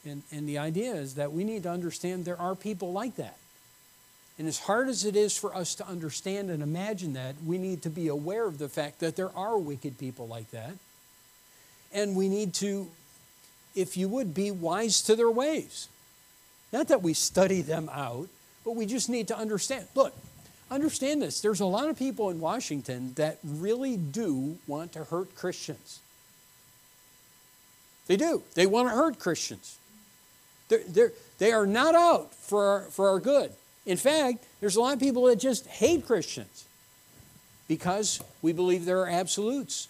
And, 0.05 0.23
and 0.31 0.47
the 0.47 0.57
idea 0.57 0.93
is 0.93 1.15
that 1.15 1.33
we 1.33 1.43
need 1.43 1.63
to 1.63 1.69
understand 1.69 2.25
there 2.25 2.39
are 2.39 2.55
people 2.55 2.93
like 2.93 3.15
that. 3.17 3.37
And 4.37 4.47
as 4.47 4.59
hard 4.59 4.89
as 4.89 5.05
it 5.05 5.15
is 5.15 5.37
for 5.37 5.55
us 5.55 5.75
to 5.75 5.87
understand 5.87 6.49
and 6.49 6.61
imagine 6.61 7.13
that, 7.13 7.35
we 7.45 7.57
need 7.57 7.81
to 7.83 7.89
be 7.89 8.07
aware 8.07 8.45
of 8.45 8.57
the 8.57 8.69
fact 8.69 8.99
that 8.99 9.15
there 9.15 9.31
are 9.35 9.57
wicked 9.57 9.97
people 9.97 10.27
like 10.27 10.51
that. 10.51 10.73
And 11.93 12.15
we 12.15 12.27
need 12.27 12.53
to, 12.55 12.89
if 13.75 13.95
you 13.95 14.09
would, 14.09 14.33
be 14.33 14.51
wise 14.51 15.01
to 15.03 15.15
their 15.15 15.31
ways. 15.31 15.87
Not 16.73 16.89
that 16.89 17.01
we 17.01 17.13
study 17.13 17.61
them 17.61 17.89
out, 17.91 18.27
but 18.65 18.75
we 18.75 18.85
just 18.85 19.09
need 19.09 19.29
to 19.29 19.37
understand. 19.37 19.85
Look, 19.95 20.13
understand 20.71 21.21
this. 21.21 21.41
There's 21.41 21.59
a 21.59 21.65
lot 21.65 21.89
of 21.89 21.97
people 21.97 22.29
in 22.29 22.39
Washington 22.39 23.13
that 23.15 23.39
really 23.43 23.97
do 23.97 24.57
want 24.67 24.93
to 24.93 25.03
hurt 25.05 25.35
Christians. 25.35 25.99
They 28.07 28.17
do. 28.17 28.43
They 28.53 28.65
want 28.65 28.89
to 28.89 28.95
hurt 28.95 29.19
Christians. 29.19 29.77
They're, 30.69 30.83
they're, 30.87 31.11
they 31.37 31.51
are 31.51 31.65
not 31.65 31.95
out 31.95 32.33
for 32.33 32.65
our, 32.65 32.81
for 32.83 33.09
our 33.09 33.19
good. 33.19 33.51
In 33.85 33.97
fact, 33.97 34.45
there's 34.59 34.75
a 34.75 34.81
lot 34.81 34.93
of 34.93 34.99
people 34.99 35.25
that 35.25 35.37
just 35.37 35.67
hate 35.67 36.05
Christians 36.05 36.65
because 37.67 38.21
we 38.41 38.53
believe 38.53 38.85
there 38.85 39.01
are 39.01 39.09
absolutes. 39.09 39.87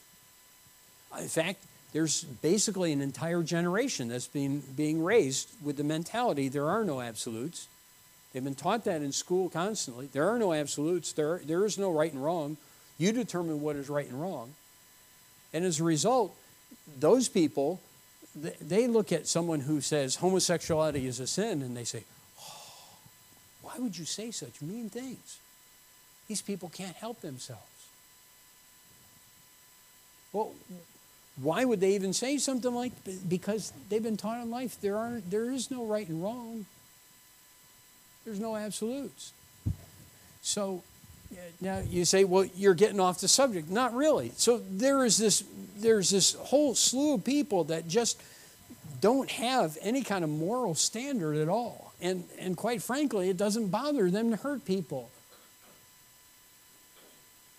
In 1.18 1.28
fact, 1.28 1.64
there's 1.94 2.24
basically 2.24 2.92
an 2.92 3.02
entire 3.02 3.42
generation 3.42 4.10
that's 4.10 4.28
being, 4.28 4.62
being 4.76 5.04
raised 5.04 5.50
with 5.64 5.78
the 5.78 5.84
mentality 5.84 6.50
there 6.50 6.68
are 6.70 6.84
no 6.84 7.00
absolutes. 7.00 7.68
They've 8.36 8.44
been 8.44 8.54
taught 8.54 8.84
that 8.84 9.02
in 9.02 9.14
school 9.14 9.48
constantly. 9.48 10.10
There 10.12 10.28
are 10.30 10.38
no 10.38 10.52
absolutes, 10.52 11.14
there, 11.14 11.40
there 11.46 11.64
is 11.64 11.78
no 11.78 11.90
right 11.90 12.12
and 12.12 12.22
wrong. 12.22 12.58
You 12.98 13.14
determine 13.14 13.62
what 13.62 13.78
is 13.78 13.88
right 13.88 14.06
and 14.06 14.22
wrong. 14.22 14.56
And 15.54 15.64
as 15.64 15.80
a 15.80 15.86
result, 15.86 16.36
those 17.00 17.30
people, 17.30 17.80
they 18.36 18.88
look 18.88 19.14
at 19.14 19.26
someone 19.26 19.62
who 19.62 19.80
says 19.80 20.18
homosexuality 20.18 21.08
is 21.08 21.22
a 21.22 21.28
sin 21.28 21.62
and 21.62 21.78
they 21.78 21.86
say, 21.86 22.04
oh, 22.42 22.74
why 23.62 23.76
would 23.78 23.98
you 23.98 24.04
say 24.04 24.32
such 24.32 24.62
mean 24.62 24.90
things? 24.90 25.40
These 26.28 26.42
people 26.42 26.68
can't 26.68 26.98
help 26.98 27.22
themselves. 27.22 27.62
Well, 30.34 30.52
why 31.42 31.64
would 31.64 31.80
they 31.80 31.96
even 31.96 32.12
say 32.12 32.38
something 32.38 32.76
like 32.76 32.92
because 33.30 33.72
they've 33.88 34.04
been 34.04 34.18
taught 34.18 34.42
in 34.42 34.52
life 34.52 34.78
there 34.82 34.98
are 34.98 35.22
there 35.30 35.52
is 35.52 35.72
no 35.72 35.86
right 35.86 36.08
and 36.08 36.22
wrong 36.22 36.66
there's 38.26 38.40
no 38.40 38.56
absolutes. 38.56 39.34
So 40.42 40.84
now 41.62 41.80
you 41.80 42.06
say, 42.06 42.24
well, 42.24 42.46
you're 42.56 42.74
getting 42.74 43.00
off 43.00 43.20
the 43.22 43.28
subject. 43.28 43.70
Not 43.70 43.94
really. 43.94 44.32
So 44.36 44.62
there 44.70 45.06
is 45.06 45.18
this, 45.18 45.44
there's 45.78 46.10
this 46.10 46.34
whole 46.34 46.76
slew 46.76 47.16
of 47.16 47.24
people 47.24 47.66
that 47.66 47.88
just 47.88 48.22
don't 49.02 49.30
have 49.32 49.78
any 49.82 50.04
kind 50.04 50.24
of 50.24 50.30
moral 50.30 50.76
standard 50.76 51.38
at 51.38 51.50
all. 51.50 51.94
And, 52.02 52.26
and 52.40 52.58
quite 52.58 52.82
frankly, 52.82 53.30
it 53.30 53.38
doesn't 53.38 53.70
bother 53.70 54.10
them 54.10 54.32
to 54.32 54.38
hurt 54.38 54.66
people. 54.66 55.10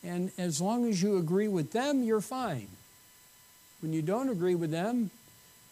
And 0.04 0.30
as 0.38 0.60
long 0.60 0.88
as 0.88 1.02
you 1.02 1.16
agree 1.16 1.48
with 1.48 1.72
them, 1.72 2.02
you're 2.02 2.20
fine. 2.20 2.68
When 3.80 3.92
you 3.92 4.02
don't 4.02 4.28
agree 4.28 4.54
with 4.54 4.70
them, 4.70 5.10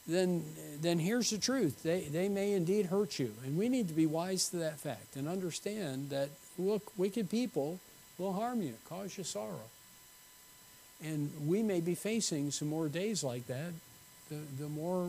then, 0.06 0.44
then 0.80 0.98
here's 0.98 1.30
the 1.30 1.38
truth. 1.38 1.82
They, 1.82 2.02
they 2.02 2.28
may 2.28 2.52
indeed 2.52 2.86
hurt 2.86 3.18
you. 3.18 3.32
And 3.44 3.56
we 3.56 3.68
need 3.68 3.88
to 3.88 3.94
be 3.94 4.06
wise 4.06 4.48
to 4.50 4.56
that 4.58 4.78
fact 4.78 5.16
and 5.16 5.26
understand 5.26 6.10
that, 6.10 6.28
look, 6.58 6.92
wicked 6.96 7.30
people 7.30 7.80
will 8.18 8.32
harm 8.32 8.62
you, 8.62 8.74
cause 8.88 9.16
you 9.16 9.24
sorrow. 9.24 9.70
And 11.02 11.30
we 11.46 11.62
may 11.62 11.80
be 11.80 11.94
facing 11.94 12.50
some 12.50 12.68
more 12.68 12.88
days 12.88 13.24
like 13.24 13.46
that, 13.46 13.72
the, 14.30 14.36
the 14.58 14.68
more 14.68 15.08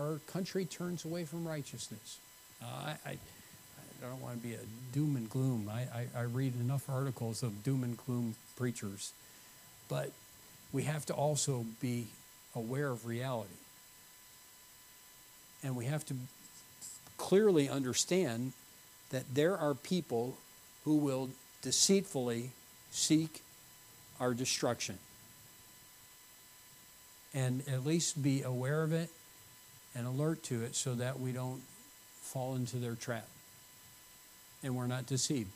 our 0.00 0.18
country 0.26 0.64
turns 0.64 1.04
away 1.04 1.24
from 1.24 1.46
righteousness. 1.46 2.18
Uh, 2.62 2.66
I, 2.66 2.90
I, 3.06 3.10
I, 3.10 4.08
don't 4.08 4.20
want 4.20 4.40
to 4.40 4.48
be 4.48 4.54
a 4.54 4.58
doom 4.92 5.16
and 5.16 5.28
gloom. 5.28 5.70
I, 5.72 5.82
I, 5.82 6.06
I 6.16 6.22
read 6.22 6.54
enough 6.60 6.88
articles 6.88 7.42
of 7.42 7.62
doom 7.62 7.84
and 7.84 7.96
gloom 7.96 8.34
preachers. 8.56 9.12
But 9.88 10.10
we 10.72 10.84
have 10.84 11.06
to 11.06 11.14
also 11.14 11.64
be 11.80 12.08
aware 12.54 12.88
of 12.88 13.06
reality. 13.06 13.54
And 15.62 15.76
we 15.76 15.86
have 15.86 16.04
to 16.06 16.14
clearly 17.16 17.68
understand 17.68 18.52
that 19.10 19.24
there 19.32 19.56
are 19.56 19.74
people 19.74 20.36
who 20.84 20.96
will 20.96 21.30
deceitfully 21.62 22.50
seek 22.90 23.42
our 24.20 24.34
destruction. 24.34 24.98
And 27.32 27.62
at 27.68 27.84
least 27.84 28.22
be 28.22 28.42
aware 28.42 28.82
of 28.82 28.92
it 28.92 29.10
and 29.94 30.06
alert 30.06 30.42
to 30.44 30.62
it 30.62 30.76
so 30.76 30.94
that 30.94 31.18
we 31.18 31.32
don't 31.32 31.62
fall 32.20 32.54
into 32.54 32.76
their 32.76 32.94
trap 32.94 33.26
and 34.62 34.76
we're 34.76 34.86
not 34.86 35.06
deceived. 35.06 35.50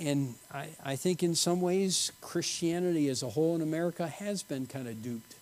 And 0.00 0.34
I, 0.52 0.68
I 0.84 0.96
think 0.96 1.22
in 1.22 1.34
some 1.34 1.60
ways, 1.60 2.10
Christianity 2.20 3.08
as 3.08 3.22
a 3.22 3.30
whole 3.30 3.54
in 3.54 3.62
America 3.62 4.08
has 4.08 4.42
been 4.42 4.66
kind 4.66 4.88
of 4.88 5.02
duped 5.02 5.36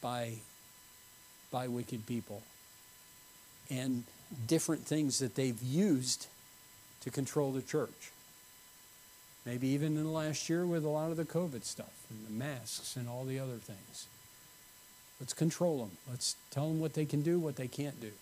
by, 0.00 0.34
by 1.50 1.66
wicked 1.66 2.06
people 2.06 2.42
and 3.70 4.04
different 4.46 4.84
things 4.84 5.18
that 5.18 5.34
they've 5.34 5.60
used 5.62 6.28
to 7.00 7.10
control 7.10 7.50
the 7.50 7.62
church. 7.62 8.12
Maybe 9.44 9.68
even 9.68 9.96
in 9.96 10.04
the 10.04 10.10
last 10.10 10.48
year 10.48 10.66
with 10.66 10.84
a 10.84 10.88
lot 10.88 11.10
of 11.10 11.16
the 11.16 11.24
COVID 11.24 11.64
stuff 11.64 12.04
and 12.10 12.26
the 12.26 12.32
masks 12.32 12.94
and 12.94 13.08
all 13.08 13.24
the 13.24 13.38
other 13.38 13.56
things. 13.56 14.06
Let's 15.18 15.32
control 15.32 15.78
them. 15.78 15.90
Let's 16.08 16.36
tell 16.50 16.68
them 16.68 16.80
what 16.80 16.94
they 16.94 17.04
can 17.04 17.22
do, 17.22 17.38
what 17.38 17.56
they 17.56 17.68
can't 17.68 18.00
do. 18.00 18.12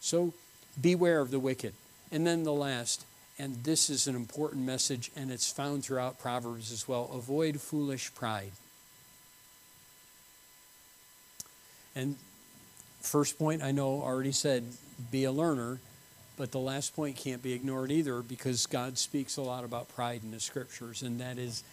So 0.00 0.32
beware 0.80 1.20
of 1.20 1.30
the 1.30 1.38
wicked. 1.38 1.74
And 2.10 2.26
then 2.26 2.42
the 2.44 2.52
last, 2.52 3.04
and 3.38 3.56
this 3.64 3.90
is 3.90 4.06
an 4.06 4.16
important 4.16 4.64
message, 4.64 5.10
and 5.16 5.30
it's 5.30 5.50
found 5.50 5.84
throughout 5.84 6.18
Proverbs 6.18 6.72
as 6.72 6.88
well 6.88 7.10
avoid 7.12 7.60
foolish 7.60 8.14
pride. 8.14 8.52
And 11.94 12.16
first 13.00 13.38
point 13.38 13.62
I 13.62 13.72
know 13.72 14.02
already 14.02 14.32
said 14.32 14.64
be 15.10 15.24
a 15.24 15.32
learner, 15.32 15.78
but 16.36 16.52
the 16.52 16.58
last 16.58 16.94
point 16.94 17.16
can't 17.16 17.42
be 17.42 17.52
ignored 17.52 17.90
either 17.90 18.22
because 18.22 18.66
God 18.66 18.98
speaks 18.98 19.36
a 19.36 19.42
lot 19.42 19.64
about 19.64 19.88
pride 19.88 20.22
in 20.22 20.30
the 20.30 20.40
scriptures, 20.40 21.02
and 21.02 21.20
that 21.20 21.38
is 21.38 21.64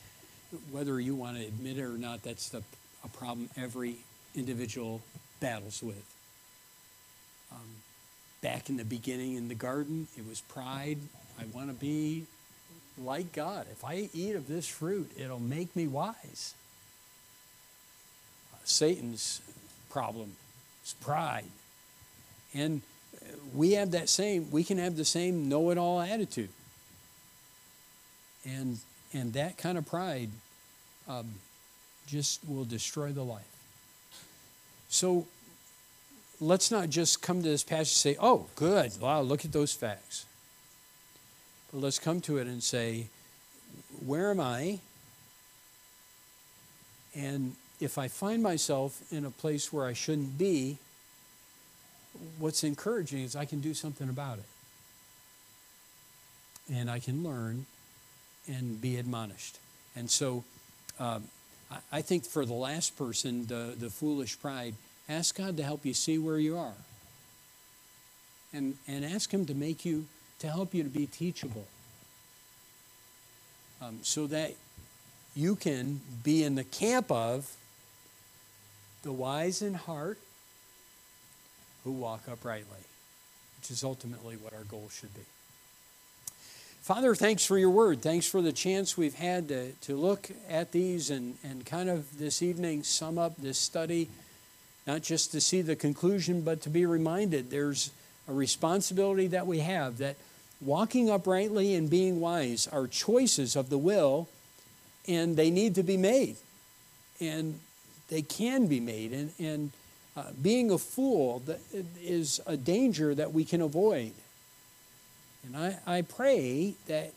whether 0.72 1.00
you 1.00 1.16
want 1.16 1.38
to 1.38 1.46
admit 1.46 1.78
it 1.78 1.84
or 1.84 1.98
not, 1.98 2.24
that's 2.24 2.50
the, 2.50 2.64
a 3.04 3.08
problem 3.10 3.50
every 3.58 3.98
individual 4.36 5.02
battles 5.40 5.84
with. 5.84 6.04
Um, 7.52 7.60
back 8.46 8.70
in 8.70 8.78
the 8.78 8.86
beginning 8.86 9.34
in 9.34 9.48
the 9.48 9.56
garden, 9.56 10.08
it 10.16 10.24
was 10.30 10.40
pride. 10.42 11.00
I 11.40 11.46
want 11.52 11.70
to 11.70 11.74
be 11.74 12.26
like 12.96 13.34
God. 13.34 13.66
If 13.72 13.84
I 13.84 14.08
eat 14.14 14.36
of 14.36 14.48
this 14.48 14.68
fruit, 14.68 15.10
it'll 15.18 15.40
make 15.40 15.76
me 15.76 15.88
wise. 15.88 16.54
Uh, 18.54 18.58
Satan's 18.64 19.42
problem 19.90 20.34
is 20.86 20.94
pride. 21.02 21.50
And 22.54 22.84
we 23.56 23.72
have 23.72 23.90
that 23.92 24.10
same, 24.10 24.52
we 24.52 24.64
can 24.64 24.78
have 24.78 24.96
the 24.96 25.06
same 25.06 25.50
know 25.50 25.72
it 25.72 25.80
all 25.80 26.00
attitude. 26.00 26.50
And, 28.46 28.78
and 29.12 29.34
that 29.34 29.58
kind 29.58 29.76
of 29.76 29.88
pride 29.88 30.30
um, 31.08 31.34
just 32.06 32.42
will 32.48 32.64
destroy 32.64 33.12
the 33.12 33.24
life. 33.24 33.42
So 34.88 35.26
let's 36.40 36.72
not 36.72 36.90
just 36.90 37.22
come 37.22 37.42
to 37.42 37.50
this 37.50 37.64
passage 37.64 38.06
and 38.06 38.16
say, 38.16 38.18
oh, 38.20 38.48
good, 38.56 39.00
wow, 39.00 39.22
look 39.22 39.46
at 39.46 39.52
those 39.52 39.74
facts. 39.74 40.26
But 41.72 41.82
let's 41.82 42.00
come 42.00 42.22
to 42.22 42.38
it 42.38 42.48
and 42.48 42.62
say, 42.64 43.08
where 44.06 44.32
am 44.32 44.40
I? 44.40 44.80
And 47.16 47.56
if 47.80 47.98
I 47.98 48.08
find 48.08 48.44
myself 48.44 49.02
in 49.12 49.26
a 49.26 49.32
place 49.32 49.72
where 49.72 49.86
I 49.86 49.94
shouldn't 49.94 50.38
be, 50.38 50.78
what's 52.40 52.64
encouraging 52.64 53.22
is 53.24 53.36
I 53.36 53.46
can 53.46 53.62
do 53.62 53.74
something 53.74 54.10
about 54.10 54.40
it. 54.40 54.46
And 56.74 56.90
I 56.90 57.00
can 57.00 57.24
learn 57.24 57.66
and 58.48 58.82
be 58.82 58.98
admonished. 58.98 59.60
And 59.96 60.10
so 60.10 60.44
um, 61.00 61.26
I, 61.72 61.78
I 61.92 62.02
think 62.02 62.26
for 62.26 62.46
the 62.46 62.54
last 62.54 62.98
person, 62.98 63.46
the, 63.48 63.76
the 63.78 63.90
foolish 63.90 64.40
pride, 64.40 64.76
ask 65.08 65.36
God 65.36 65.58
to 65.58 65.64
help 65.64 65.86
you 65.86 65.94
see 65.94 66.18
where 66.18 66.40
you 66.40 66.58
are. 66.58 66.74
And, 68.54 68.76
and 68.88 69.04
ask 69.04 69.32
Him 69.34 69.46
to 69.46 69.54
make 69.54 69.86
you, 69.86 70.06
to 70.40 70.48
help 70.48 70.74
you 70.74 70.84
to 70.84 70.90
be 70.90 71.06
teachable. 71.06 71.68
Um, 73.82 74.00
so 74.02 74.28
that 74.28 74.54
you 75.36 75.56
can 75.56 76.02
be 76.24 76.44
in 76.44 76.56
the 76.56 76.64
camp 76.64 77.12
of 77.12 77.54
the 79.04 79.12
wise 79.12 79.62
in 79.62 79.74
heart 79.74 80.18
who 81.84 81.92
walk 81.92 82.22
uprightly, 82.32 82.80
which 83.60 83.70
is 83.70 83.84
ultimately 83.84 84.36
what 84.38 84.54
our 84.54 84.64
goal 84.64 84.90
should 84.90 85.14
be. 85.14 85.22
Father, 86.82 87.16
thanks 87.16 87.44
for 87.44 87.58
your 87.58 87.72
word. 87.72 88.02
Thanks 88.02 88.28
for 88.28 88.42
the 88.42 88.54
chance 88.54 88.96
we've 88.96 89.16
had 89.16 89.48
to, 89.48 89.72
to 89.72 89.96
look 89.96 90.30
at 90.48 90.72
these 90.72 91.10
and, 91.10 91.36
and 91.44 91.66
kind 91.66 91.90
of 91.90 92.20
this 92.20 92.44
evening 92.44 92.84
sum 92.84 93.18
up 93.18 93.36
this 93.38 93.58
study, 93.58 94.08
not 94.88 95.02
just 95.02 95.32
to 95.32 95.42
see 95.42 95.62
the 95.62 95.76
conclusion, 95.76 96.42
but 96.42 96.62
to 96.62 96.70
be 96.70 96.86
reminded 96.86 97.50
there's 97.50 97.92
a 98.28 98.34
responsibility 98.34 99.28
that 99.28 99.48
we 99.48 99.60
have 99.60 99.98
that 99.98 100.16
walking 100.62 101.10
uprightly 101.10 101.76
and 101.76 101.90
being 101.90 102.20
wise 102.20 102.68
are 102.68 102.88
choices 102.88 103.56
of 103.56 103.70
the 103.70 103.78
will, 103.78 104.28
and 105.08 105.36
they 105.36 105.50
need 105.50 105.76
to 105.76 105.84
be 105.84 105.98
made. 105.98 106.36
And 107.20 107.60
they 108.10 108.22
can 108.22 108.68
be 108.68 108.80
made. 108.80 109.12
And, 109.12 109.32
and 109.40 109.72
uh, 110.16 110.24
being 110.42 110.72
a 110.72 110.78
fool 110.78 111.44
is 112.02 112.40
a 112.46 112.58
danger 112.58 113.14
that 113.16 113.34
we 113.34 113.44
can 113.46 113.62
avoid. 113.62 114.14
And 115.46 115.58
I, 115.58 115.78
I 115.86 116.02
pray 116.02 116.76
that 116.88 117.14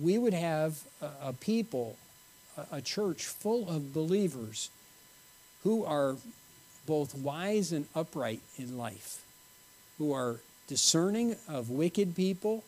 we 0.00 0.18
would 0.18 0.34
have 0.34 0.82
a, 1.00 1.28
a 1.28 1.32
people, 1.32 1.96
a, 2.56 2.76
a 2.76 2.80
church 2.80 3.26
full 3.26 3.68
of 3.68 3.92
believers 3.92 4.70
who 5.64 5.84
are 5.84 6.16
both 6.90 7.14
wise 7.14 7.70
and 7.70 7.86
upright 7.94 8.40
in 8.58 8.76
life, 8.76 9.22
who 9.98 10.12
are 10.12 10.40
discerning 10.66 11.36
of 11.48 11.70
wicked 11.70 12.16
people, 12.16 12.64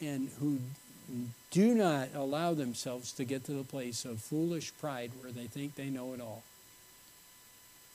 and 0.00 0.30
who 0.40 0.56
do 1.50 1.74
not 1.74 2.08
allow 2.14 2.54
themselves 2.54 3.12
to 3.12 3.22
get 3.22 3.44
to 3.44 3.52
the 3.52 3.64
place 3.64 4.06
of 4.06 4.18
foolish 4.18 4.72
pride 4.80 5.10
where 5.20 5.30
they 5.30 5.44
think 5.44 5.74
they 5.74 5.90
know 5.90 6.14
it 6.14 6.22
all. 6.22 6.42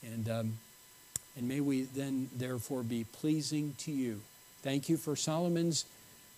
And, 0.04 0.30
um, 0.30 0.54
and 1.36 1.48
may 1.48 1.62
we 1.62 1.82
then, 1.82 2.30
therefore, 2.38 2.84
be 2.84 3.04
pleasing 3.04 3.74
to 3.80 3.92
you. 3.92 4.22
Thank 4.62 4.88
you 4.88 4.98
for 4.98 5.16
Solomon's 5.16 5.86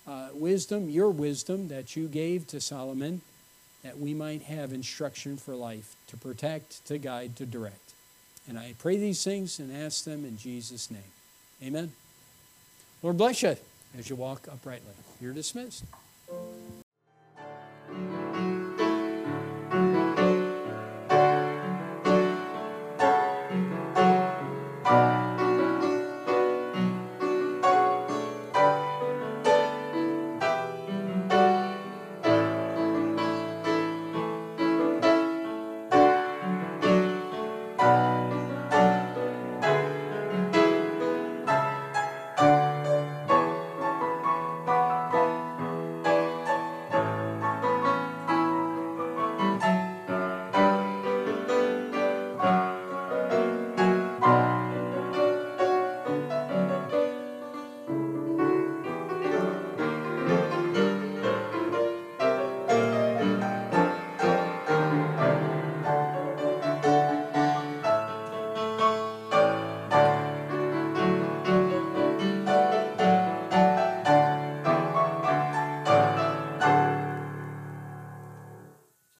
uh, 0.08 0.30
wisdom, 0.34 0.90
your 0.90 1.10
wisdom 1.10 1.68
that 1.68 1.98
you 1.98 2.08
gave 2.08 2.48
to 2.48 2.62
Solomon, 2.62 3.20
that 3.84 4.00
we 4.00 4.14
might 4.14 4.44
have 4.44 4.72
instruction 4.72 5.36
for 5.36 5.54
life 5.54 5.98
to 6.08 6.16
protect, 6.16 6.86
to 6.86 6.98
guide, 6.98 7.36
to 7.36 7.46
direct. 7.46 7.89
And 8.50 8.58
I 8.58 8.74
pray 8.80 8.98
these 8.98 9.24
things 9.24 9.60
and 9.60 9.72
ask 9.72 10.04
them 10.04 10.26
in 10.26 10.38
Jesus' 10.38 10.90
name. 10.90 11.02
Amen. 11.64 11.94
Lord 13.04 13.18
bless 13.18 13.44
you 13.44 13.56
as 13.98 14.10
you 14.10 14.16
walk 14.16 14.48
uprightly. 14.52 14.92
You're 15.22 15.34
dismissed. 15.34 15.86